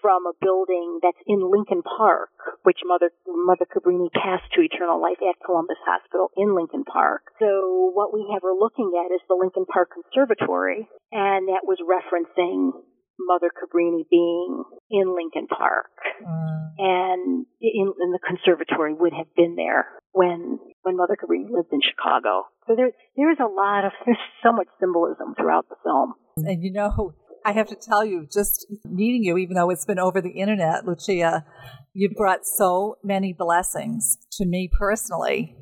from 0.01 0.25
a 0.27 0.33
building 0.41 0.99
that's 1.01 1.19
in 1.27 1.39
Lincoln 1.39 1.81
Park, 1.83 2.29
which 2.63 2.79
Mother 2.85 3.11
Mother 3.27 3.65
Cabrini 3.65 4.11
passed 4.11 4.51
to 4.55 4.61
eternal 4.61 5.01
life 5.01 5.19
at 5.21 5.35
Columbus 5.45 5.77
Hospital 5.85 6.31
in 6.37 6.55
Lincoln 6.55 6.83
Park. 6.83 7.23
So 7.39 7.91
what 7.93 8.13
we 8.13 8.27
have 8.33 8.41
her 8.43 8.53
looking 8.53 8.91
at 8.99 9.13
is 9.13 9.21
the 9.27 9.35
Lincoln 9.35 9.65
Park 9.65 9.89
Conservatory, 9.93 10.87
and 11.11 11.47
that 11.47 11.63
was 11.63 11.79
referencing 11.83 12.71
Mother 13.19 13.51
Cabrini 13.53 14.03
being 14.09 14.63
in 14.89 15.15
Lincoln 15.15 15.47
Park, 15.47 15.91
Mm. 16.21 16.69
and 16.77 17.45
in, 17.61 17.93
in 18.01 18.11
the 18.11 18.19
conservatory 18.19 18.93
would 18.93 19.13
have 19.13 19.33
been 19.35 19.55
there 19.55 19.87
when 20.11 20.59
when 20.83 20.95
Mother 20.97 21.15
Cabrini 21.17 21.49
lived 21.49 21.71
in 21.71 21.79
Chicago. 21.81 22.43
So 22.67 22.75
there 22.75 22.91
there's 23.17 23.37
a 23.39 23.47
lot 23.49 23.85
of 23.85 23.91
there's 24.05 24.17
so 24.43 24.51
much 24.51 24.67
symbolism 24.79 25.33
throughout 25.35 25.67
the 25.69 25.75
film. 25.83 26.13
And 26.37 26.63
you 26.63 26.71
know, 26.71 27.13
I 27.45 27.51
have 27.53 27.67
to 27.67 27.75
tell 27.75 28.05
you, 28.05 28.27
just 28.31 28.65
meeting 28.85 29.23
you, 29.23 29.37
even 29.37 29.55
though 29.55 29.69
it's 29.69 29.85
been 29.85 29.99
over 29.99 30.21
the 30.21 30.31
internet, 30.31 30.85
Lucia, 30.85 31.45
you've 31.93 32.15
brought 32.15 32.45
so 32.45 32.95
many 33.03 33.33
blessings 33.33 34.17
to 34.33 34.45
me 34.45 34.69
personally. 34.77 35.55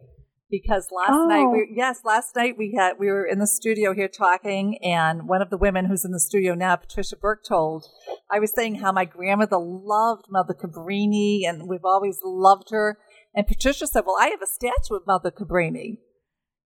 Because 0.49 0.89
last 0.91 1.13
Oh. 1.13 1.27
night, 1.27 1.45
we, 1.49 1.61
oh. 1.61 1.73
yes, 1.73 2.01
last 2.03 2.35
night 2.35 2.55
we 2.57 2.75
had 2.77 2.99
we 2.99 3.07
were 3.07 3.25
in 3.25 3.39
the 3.39 3.47
studio 3.47 3.93
here 3.93 4.09
talking, 4.09 4.77
and 4.83 5.29
one 5.29 5.41
of 5.41 5.49
the 5.49 5.57
women 5.57 5.85
who's 5.85 6.03
in 6.03 6.11
the 6.11 6.19
studio 6.19 6.53
now, 6.55 6.75
Patricia 6.75 7.15
Berktold, 7.15 7.85
I 8.29 8.39
was 8.39 8.51
saying 8.53 8.75
how 8.75 8.91
my 8.91 9.05
grandmother 9.05 9.57
loved 9.57 10.25
Mother 10.29 10.53
Cabrini, 10.53 11.47
and 11.47 11.69
we've 11.69 11.85
always 11.85 12.19
loved 12.23 12.69
her. 12.71 12.97
And 13.33 13.47
Patricia 13.47 13.87
said, 13.87 14.03
"Well, 14.05 14.17
I 14.19 14.27
have 14.27 14.41
a 14.41 14.45
statue 14.45 14.95
of 14.95 15.07
Mother 15.07 15.31
Cabrini," 15.31 15.99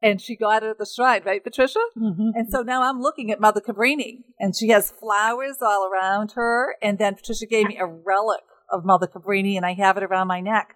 and 0.01 0.21
she 0.21 0.35
got 0.35 0.63
it 0.63 0.69
at 0.71 0.77
the 0.77 0.85
shrine, 0.85 1.21
right, 1.25 1.43
Patricia? 1.43 1.79
Mhm. 1.97 2.31
And 2.35 2.49
so 2.49 2.61
now 2.61 2.83
I'm 2.83 2.99
looking 3.01 3.31
at 3.31 3.39
Mother 3.39 3.61
Cabrini, 3.61 4.23
and 4.39 4.55
she 4.55 4.69
has 4.69 4.91
flowers 4.91 5.57
all 5.61 5.89
around 5.91 6.33
her. 6.33 6.75
And 6.81 6.97
then 6.97 7.15
Patricia 7.15 7.45
gave 7.45 7.67
me 7.67 7.77
a 7.77 7.85
relic 7.85 8.41
of 8.71 8.83
Mother 8.85 9.07
Cabrini, 9.07 9.55
and 9.57 9.65
I 9.65 9.73
have 9.73 9.97
it 9.97 10.03
around 10.03 10.27
my 10.27 10.41
neck. 10.41 10.75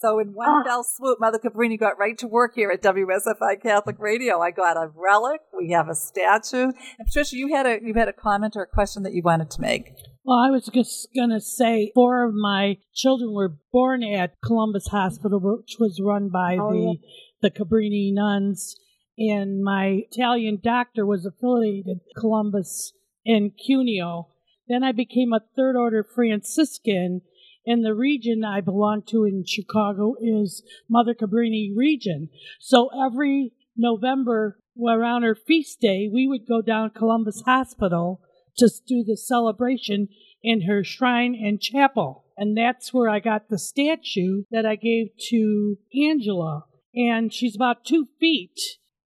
So 0.00 0.20
in 0.20 0.28
one 0.32 0.48
Oh. 0.48 0.62
fell 0.64 0.84
swoop, 0.84 1.18
Mother 1.20 1.40
Cabrini 1.40 1.76
got 1.78 1.98
right 1.98 2.16
to 2.18 2.28
work 2.28 2.54
here 2.54 2.70
at 2.70 2.80
WSFI 2.82 3.56
Catholic 3.60 3.96
Radio. 3.98 4.38
I 4.40 4.52
got 4.52 4.76
a 4.76 4.90
relic. 4.94 5.40
We 5.56 5.70
have 5.72 5.88
a 5.88 5.94
statue. 5.96 6.66
And 6.98 7.06
Patricia, 7.06 7.36
you 7.36 7.52
had 7.52 7.66
a 7.66 7.80
you 7.82 7.94
had 7.94 8.06
a 8.06 8.12
comment 8.12 8.54
or 8.54 8.62
a 8.62 8.66
question 8.68 9.02
that 9.02 9.12
you 9.12 9.22
wanted 9.24 9.50
to 9.50 9.60
make. 9.60 9.90
Well, 10.24 10.38
I 10.38 10.50
was 10.50 10.66
just 10.66 11.08
going 11.16 11.30
to 11.30 11.40
say 11.40 11.90
four 11.96 12.22
of 12.24 12.32
my 12.34 12.76
children 12.94 13.32
were 13.34 13.56
born 13.72 14.04
at 14.04 14.34
Columbus 14.44 14.86
Hospital, 14.88 15.40
which 15.40 15.76
was 15.80 16.00
run 16.04 16.28
by 16.28 16.58
Oh, 16.60 16.70
the, 16.70 16.96
the 17.40 17.50
Cabrini 17.50 18.12
nuns. 18.12 18.76
And 19.16 19.62
my 19.62 20.04
Italian 20.10 20.60
doctor 20.62 21.04
was 21.04 21.26
affiliated 21.26 22.00
Columbus 22.16 22.92
and 23.26 23.52
Cuneo. 23.56 24.28
Then 24.68 24.84
I 24.84 24.92
became 24.92 25.32
a 25.32 25.44
third 25.56 25.76
order 25.76 26.04
Franciscan. 26.04 27.22
And 27.66 27.84
the 27.84 27.94
region 27.94 28.44
I 28.44 28.60
belong 28.60 29.02
to 29.08 29.24
in 29.24 29.44
Chicago 29.46 30.14
is 30.20 30.62
Mother 30.88 31.14
Cabrini 31.14 31.70
region. 31.76 32.30
So 32.60 32.88
every 33.04 33.52
November, 33.76 34.58
around 34.80 35.22
her 35.22 35.34
feast 35.34 35.80
day, 35.80 36.08
we 36.10 36.26
would 36.26 36.46
go 36.46 36.62
down 36.62 36.90
Columbus 36.90 37.42
Hospital 37.42 38.20
to 38.58 38.70
do 38.86 39.04
the 39.04 39.16
celebration 39.16 40.08
in 40.42 40.62
her 40.62 40.84
shrine 40.84 41.34
and 41.34 41.60
chapel. 41.60 42.24
And 42.36 42.56
that's 42.56 42.92
where 42.94 43.08
I 43.08 43.18
got 43.18 43.48
the 43.48 43.58
statue 43.58 44.44
that 44.50 44.64
I 44.64 44.76
gave 44.76 45.08
to 45.30 45.76
Angela. 45.94 46.64
And 46.94 47.32
she's 47.32 47.56
about 47.56 47.84
two 47.84 48.08
feet. 48.18 48.58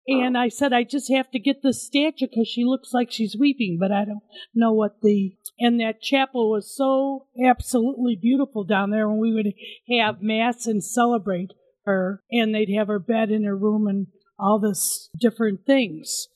And 0.06 0.38
I 0.38 0.48
said, 0.48 0.72
I 0.72 0.84
just 0.84 1.12
have 1.12 1.30
to 1.32 1.38
get 1.38 1.62
the 1.62 1.74
statue 1.74 2.28
because 2.28 2.48
she 2.48 2.64
looks 2.64 2.94
like 2.94 3.10
she's 3.10 3.36
weeping, 3.38 3.76
but 3.78 3.92
I 3.92 4.06
don't 4.06 4.22
know 4.54 4.72
what 4.72 5.02
the. 5.02 5.36
And 5.60 5.78
that 5.80 6.00
chapel 6.00 6.50
was 6.50 6.74
so 6.74 7.26
absolutely 7.44 8.16
beautiful 8.16 8.64
down 8.64 8.90
there 8.90 9.06
when 9.06 9.18
we 9.18 9.34
would 9.34 9.52
have 9.98 10.22
Mass 10.22 10.66
and 10.66 10.82
celebrate 10.82 11.52
her. 11.84 12.22
And 12.30 12.54
they'd 12.54 12.74
have 12.74 12.86
her 12.86 12.98
bed 12.98 13.30
in 13.30 13.44
her 13.44 13.56
room 13.56 13.86
and 13.86 14.06
all 14.38 14.58
this 14.58 15.10
different 15.18 15.66
things. 15.66 16.28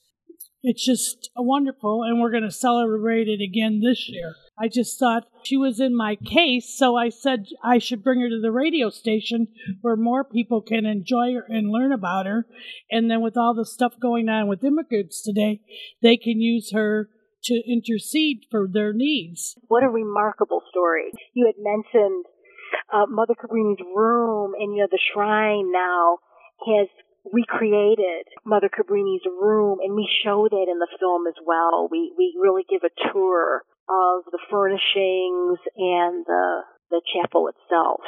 It's 0.65 0.85
just 0.85 1.29
wonderful, 1.35 2.03
and 2.03 2.21
we're 2.21 2.31
going 2.31 2.43
to 2.43 2.51
celebrate 2.51 3.27
it 3.27 3.41
again 3.43 3.81
this 3.83 4.07
year. 4.07 4.35
I 4.57 4.69
just 4.69 4.97
thought 4.97 5.27
she 5.43 5.57
was 5.57 5.81
in 5.81 5.93
my 5.93 6.15
case, 6.15 6.73
so 6.77 6.95
I 6.95 7.09
said 7.09 7.47
I 7.61 7.79
should 7.79 8.01
bring 8.01 8.21
her 8.21 8.29
to 8.29 8.39
the 8.41 8.51
radio 8.51 8.89
station 8.89 9.47
where 9.81 9.97
more 9.97 10.23
people 10.23 10.61
can 10.61 10.85
enjoy 10.85 11.33
her 11.33 11.45
and 11.49 11.69
learn 11.69 11.91
about 11.91 12.27
her. 12.27 12.47
And 12.89 13.11
then, 13.11 13.21
with 13.21 13.35
all 13.35 13.53
the 13.53 13.65
stuff 13.65 13.99
going 13.99 14.29
on 14.29 14.47
with 14.47 14.63
immigrants 14.63 15.21
today, 15.21 15.59
they 16.01 16.15
can 16.15 16.39
use 16.39 16.71
her 16.71 17.09
to 17.43 17.61
intercede 17.67 18.45
for 18.49 18.65
their 18.71 18.93
needs. 18.93 19.57
What 19.67 19.83
a 19.83 19.89
remarkable 19.89 20.61
story. 20.69 21.11
You 21.33 21.45
had 21.45 21.61
mentioned 21.61 22.25
uh, 22.93 23.05
Mother 23.09 23.33
Cabrini's 23.33 23.83
room, 23.93 24.53
and 24.57 24.73
you 24.73 24.81
know 24.81 24.87
the 24.89 24.99
shrine 25.13 25.73
now 25.73 26.19
has 26.67 26.87
recreated 27.31 28.27
Mother 28.45 28.69
Cabrini's 28.69 29.25
room, 29.25 29.79
and 29.81 29.95
we 29.95 30.07
show 30.23 30.47
that 30.49 30.67
in 30.69 30.79
the 30.79 30.91
film 30.99 31.27
as 31.27 31.35
well. 31.45 31.87
We 31.89 32.13
we 32.17 32.35
really 32.41 32.63
give 32.69 32.81
a 32.83 33.11
tour 33.11 33.63
of 33.89 34.25
the 34.31 34.39
furnishings 34.49 35.59
and 35.77 36.25
the 36.25 36.61
the 36.89 37.01
chapel 37.13 37.49
itself 37.49 38.01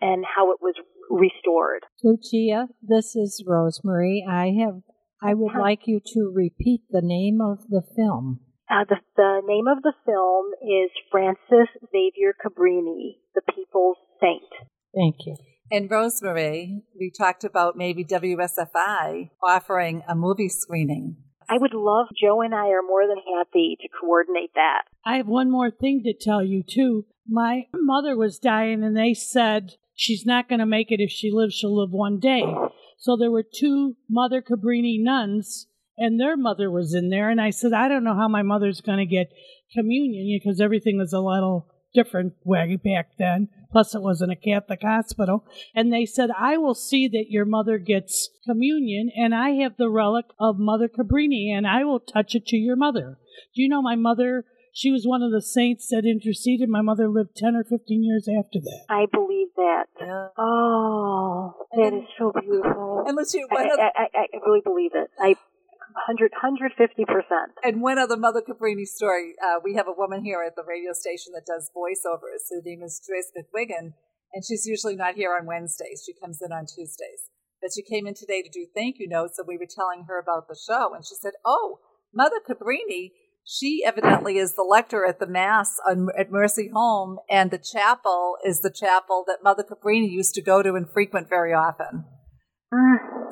and 0.00 0.24
how 0.24 0.52
it 0.52 0.58
was 0.60 0.74
restored. 1.10 1.84
Lucia, 2.02 2.68
this 2.82 3.14
is 3.14 3.44
Rosemary. 3.46 4.24
I 4.28 4.52
have. 4.60 4.82
I 5.24 5.34
would 5.34 5.54
like 5.56 5.86
you 5.86 6.00
to 6.14 6.32
repeat 6.34 6.82
the 6.90 7.00
name 7.00 7.40
of 7.40 7.68
the 7.68 7.82
film. 7.94 8.40
Uh, 8.68 8.84
the, 8.88 8.96
the 9.16 9.40
name 9.46 9.68
of 9.68 9.82
the 9.82 9.92
film 10.04 10.46
is 10.62 10.90
Francis 11.12 11.68
Xavier 11.92 12.34
Cabrini, 12.34 13.18
the 13.34 13.42
People's 13.54 13.98
Saint. 14.20 14.42
Thank 14.94 15.16
you. 15.26 15.36
And 15.72 15.90
Rosemary, 15.90 16.82
we 17.00 17.10
talked 17.10 17.44
about 17.44 17.78
maybe 17.78 18.04
WSFI 18.04 19.30
offering 19.42 20.02
a 20.06 20.14
movie 20.14 20.50
screening. 20.50 21.16
I 21.48 21.56
would 21.56 21.72
love, 21.72 22.08
Joe 22.14 22.42
and 22.42 22.54
I 22.54 22.68
are 22.68 22.82
more 22.86 23.06
than 23.08 23.16
happy 23.16 23.78
to 23.80 23.88
coordinate 23.98 24.52
that. 24.54 24.82
I 25.06 25.16
have 25.16 25.26
one 25.26 25.50
more 25.50 25.70
thing 25.70 26.02
to 26.04 26.12
tell 26.12 26.44
you, 26.44 26.62
too. 26.62 27.06
My 27.26 27.68
mother 27.72 28.18
was 28.18 28.38
dying, 28.38 28.84
and 28.84 28.94
they 28.94 29.14
said 29.14 29.76
she's 29.94 30.26
not 30.26 30.46
going 30.46 30.58
to 30.58 30.66
make 30.66 30.92
it. 30.92 31.00
If 31.00 31.10
she 31.10 31.30
lives, 31.32 31.54
she'll 31.54 31.80
live 31.80 31.92
one 31.92 32.18
day. 32.18 32.44
So 32.98 33.16
there 33.16 33.30
were 33.30 33.42
two 33.42 33.96
Mother 34.10 34.42
Cabrini 34.42 35.02
nuns, 35.02 35.68
and 35.96 36.20
their 36.20 36.36
mother 36.36 36.70
was 36.70 36.92
in 36.92 37.08
there. 37.08 37.30
And 37.30 37.40
I 37.40 37.48
said, 37.48 37.72
I 37.72 37.88
don't 37.88 38.04
know 38.04 38.14
how 38.14 38.28
my 38.28 38.42
mother's 38.42 38.82
going 38.82 38.98
to 38.98 39.06
get 39.06 39.32
communion 39.74 40.38
because 40.38 40.60
everything 40.60 40.98
was 40.98 41.14
a 41.14 41.20
little 41.20 41.72
different 41.94 42.34
way 42.44 42.76
back 42.76 43.10
then. 43.18 43.48
Plus, 43.70 43.94
it 43.94 44.02
wasn't 44.02 44.32
a 44.32 44.36
Catholic 44.36 44.82
hospital. 44.82 45.44
And 45.74 45.92
they 45.92 46.04
said, 46.04 46.30
I 46.38 46.58
will 46.58 46.74
see 46.74 47.08
that 47.08 47.30
your 47.30 47.44
mother 47.44 47.78
gets 47.78 48.30
communion, 48.46 49.10
and 49.16 49.34
I 49.34 49.50
have 49.62 49.76
the 49.78 49.88
relic 49.88 50.26
of 50.38 50.58
Mother 50.58 50.88
Cabrini, 50.88 51.50
and 51.50 51.66
I 51.66 51.84
will 51.84 52.00
touch 52.00 52.34
it 52.34 52.46
to 52.46 52.56
your 52.56 52.76
mother. 52.76 53.18
Do 53.54 53.62
you 53.62 53.68
know 53.68 53.82
my 53.82 53.96
mother? 53.96 54.44
She 54.74 54.90
was 54.90 55.04
one 55.06 55.22
of 55.22 55.32
the 55.32 55.42
saints 55.42 55.88
that 55.88 56.04
interceded. 56.06 56.68
My 56.68 56.80
mother 56.80 57.08
lived 57.08 57.36
10 57.36 57.56
or 57.56 57.64
15 57.64 58.02
years 58.02 58.26
after 58.28 58.58
that. 58.58 58.84
I 58.88 59.06
believe 59.12 59.48
that. 59.56 59.84
Yeah. 60.00 60.28
Oh, 60.38 61.54
that 61.76 61.92
is 61.92 62.08
so 62.18 62.32
beautiful. 62.32 63.04
And 63.06 63.16
let's 63.16 63.30
see, 63.30 63.42
I, 63.50 63.54
one 63.54 63.70
other, 63.70 63.82
I, 63.82 64.08
I, 64.14 64.26
I 64.32 64.38
really 64.46 64.62
believe 64.64 64.92
it. 64.94 65.10
I 65.18 65.36
100, 66.06 66.32
150%. 66.42 67.06
and 67.62 67.80
one 67.80 67.98
other 67.98 68.16
Mother 68.16 68.42
Cabrini 68.42 68.84
story. 68.84 69.34
Uh, 69.42 69.60
we 69.62 69.74
have 69.74 69.86
a 69.86 69.94
woman 69.96 70.24
here 70.24 70.42
at 70.44 70.56
the 70.56 70.64
radio 70.66 70.92
station 70.92 71.32
that 71.34 71.46
does 71.46 71.70
voiceovers. 71.76 72.50
Her 72.50 72.60
name 72.64 72.82
is 72.82 73.00
Joyce 73.06 73.30
McWigan, 73.36 73.92
and 74.32 74.44
she's 74.44 74.66
usually 74.66 74.96
not 74.96 75.14
here 75.14 75.36
on 75.38 75.46
Wednesdays. 75.46 76.02
She 76.04 76.14
comes 76.18 76.40
in 76.42 76.52
on 76.52 76.66
Tuesdays. 76.66 77.30
But 77.60 77.70
she 77.74 77.82
came 77.82 78.08
in 78.08 78.14
today 78.14 78.42
to 78.42 78.48
do 78.48 78.66
thank 78.74 78.96
you 78.98 79.08
notes, 79.08 79.38
and 79.38 79.46
we 79.46 79.56
were 79.56 79.68
telling 79.70 80.06
her 80.08 80.18
about 80.18 80.48
the 80.48 80.58
show, 80.58 80.92
and 80.94 81.06
she 81.06 81.14
said, 81.14 81.34
"Oh, 81.44 81.78
Mother 82.12 82.40
Cabrini." 82.40 83.12
She 83.44 83.82
evidently 83.84 84.38
is 84.38 84.54
the 84.54 84.62
lector 84.62 85.04
at 85.04 85.18
the 85.18 85.26
Mass 85.26 85.76
on, 85.88 86.08
at 86.16 86.30
Mercy 86.30 86.70
Home, 86.72 87.18
and 87.28 87.50
the 87.50 87.58
chapel 87.58 88.36
is 88.44 88.60
the 88.60 88.70
chapel 88.70 89.24
that 89.26 89.42
Mother 89.42 89.64
Cabrini 89.64 90.08
used 90.08 90.34
to 90.34 90.42
go 90.42 90.62
to 90.62 90.74
and 90.74 90.88
frequent 90.88 91.28
very 91.28 91.52
often. 91.52 92.04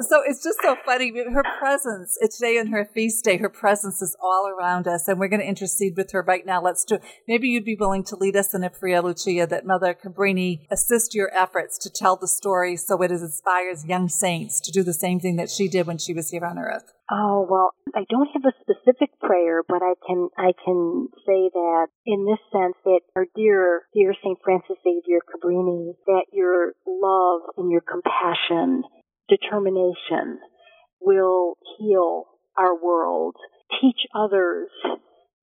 So 0.00 0.22
it's 0.26 0.42
just 0.42 0.58
so 0.62 0.76
funny. 0.84 1.12
Her 1.12 1.42
presence, 1.58 2.18
today 2.20 2.58
on 2.58 2.68
her 2.68 2.84
feast 2.84 3.24
day, 3.24 3.38
her 3.38 3.48
presence 3.48 4.02
is 4.02 4.16
all 4.22 4.48
around 4.48 4.86
us, 4.86 5.08
and 5.08 5.18
we're 5.18 5.28
going 5.28 5.40
to 5.40 5.46
intercede 5.46 5.96
with 5.96 6.12
her 6.12 6.22
right 6.22 6.44
now. 6.44 6.60
Let's 6.60 6.84
do 6.84 6.98
Maybe 7.26 7.48
you'd 7.48 7.64
be 7.64 7.76
willing 7.76 8.04
to 8.04 8.16
lead 8.16 8.36
us 8.36 8.54
in 8.54 8.64
a 8.64 8.70
prayer, 8.70 9.00
Lucia, 9.00 9.46
that 9.46 9.66
Mother 9.66 9.94
Cabrini 9.94 10.66
assist 10.70 11.14
your 11.14 11.30
efforts 11.34 11.78
to 11.78 11.90
tell 11.90 12.16
the 12.16 12.28
story 12.28 12.76
so 12.76 13.00
it 13.02 13.10
inspires 13.10 13.86
young 13.86 14.08
saints 14.08 14.60
to 14.60 14.72
do 14.72 14.82
the 14.82 14.92
same 14.92 15.20
thing 15.20 15.36
that 15.36 15.50
she 15.50 15.68
did 15.68 15.86
when 15.86 15.98
she 15.98 16.12
was 16.12 16.30
here 16.30 16.44
on 16.44 16.58
earth. 16.58 16.92
Oh 17.10 17.46
well, 17.48 17.72
I 17.94 18.04
don't 18.08 18.28
have 18.34 18.44
a 18.44 18.54
specific 18.60 19.18
prayer, 19.20 19.62
but 19.66 19.82
I 19.82 19.94
can 20.06 20.28
I 20.38 20.52
can 20.64 21.08
say 21.26 21.50
that 21.52 21.88
in 22.06 22.24
this 22.24 22.38
sense 22.52 22.76
that 22.84 23.00
our 23.16 23.26
dear 23.34 23.82
dear 23.92 24.14
Saint 24.22 24.38
Francis 24.44 24.76
Xavier 24.84 25.20
Cabrini, 25.26 25.94
that 26.06 26.26
your 26.32 26.74
love 26.86 27.42
and 27.56 27.70
your 27.70 27.80
compassion, 27.80 28.84
determination 29.40 30.38
will 31.00 31.54
heal 31.78 32.24
our 32.56 32.74
world. 32.80 33.36
Teach 33.80 34.06
others 34.14 34.68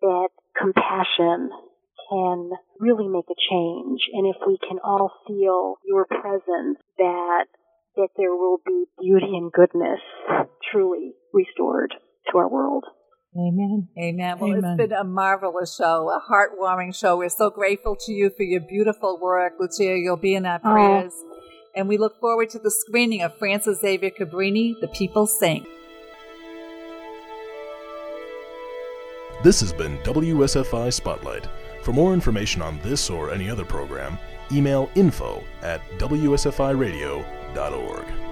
that 0.01 0.29
compassion 0.59 1.49
can 2.09 2.51
really 2.79 3.07
make 3.07 3.25
a 3.29 3.35
change, 3.49 4.01
and 4.13 4.27
if 4.27 4.35
we 4.45 4.57
can 4.67 4.79
all 4.83 5.11
feel 5.27 5.75
your 5.85 6.05
presence, 6.05 6.77
that 6.97 7.45
that 7.95 8.09
there 8.15 8.35
will 8.35 8.59
be 8.65 8.85
beauty 9.01 9.35
and 9.35 9.51
goodness 9.51 9.99
truly 10.71 11.13
restored 11.33 11.93
to 12.31 12.37
our 12.37 12.47
world. 12.47 12.85
Amen. 13.35 13.87
Amen. 13.99 14.39
Well, 14.39 14.51
Amen. 14.51 14.63
it's 14.63 14.77
been 14.77 14.97
a 14.97 15.03
marvelous 15.03 15.75
show, 15.75 16.09
a 16.09 16.21
heartwarming 16.31 16.95
show. 16.95 17.17
We're 17.17 17.29
so 17.29 17.49
grateful 17.49 17.95
to 18.05 18.11
you 18.11 18.29
for 18.29 18.43
your 18.43 18.61
beautiful 18.61 19.19
work, 19.19 19.53
Lucia. 19.59 19.97
You'll 19.97 20.17
be 20.17 20.35
in 20.35 20.45
our 20.45 20.59
Oh. 20.63 21.11
And 21.77 21.87
we 21.87 21.97
look 21.99 22.19
forward 22.19 22.49
to 22.49 22.59
the 22.59 22.71
screening 22.71 23.21
of 23.21 23.37
Francis 23.37 23.81
Xavier 23.81 24.09
Cabrini, 24.09 24.73
The 24.81 24.87
People's 24.87 25.39
Saint. 25.39 25.67
This 29.43 29.59
has 29.59 29.71
been 29.71 29.99
WSFI 29.99 30.91
Spotlight. 30.91 31.47
For 31.83 31.93
more 31.93 32.15
information 32.15 32.63
on 32.63 32.79
this 32.79 33.11
or 33.11 33.29
any 33.29 33.47
other 33.47 33.63
program, 33.63 34.17
email 34.51 34.89
info 34.95 35.43
at 35.61 35.87
wsfiradio.org. 35.99 38.26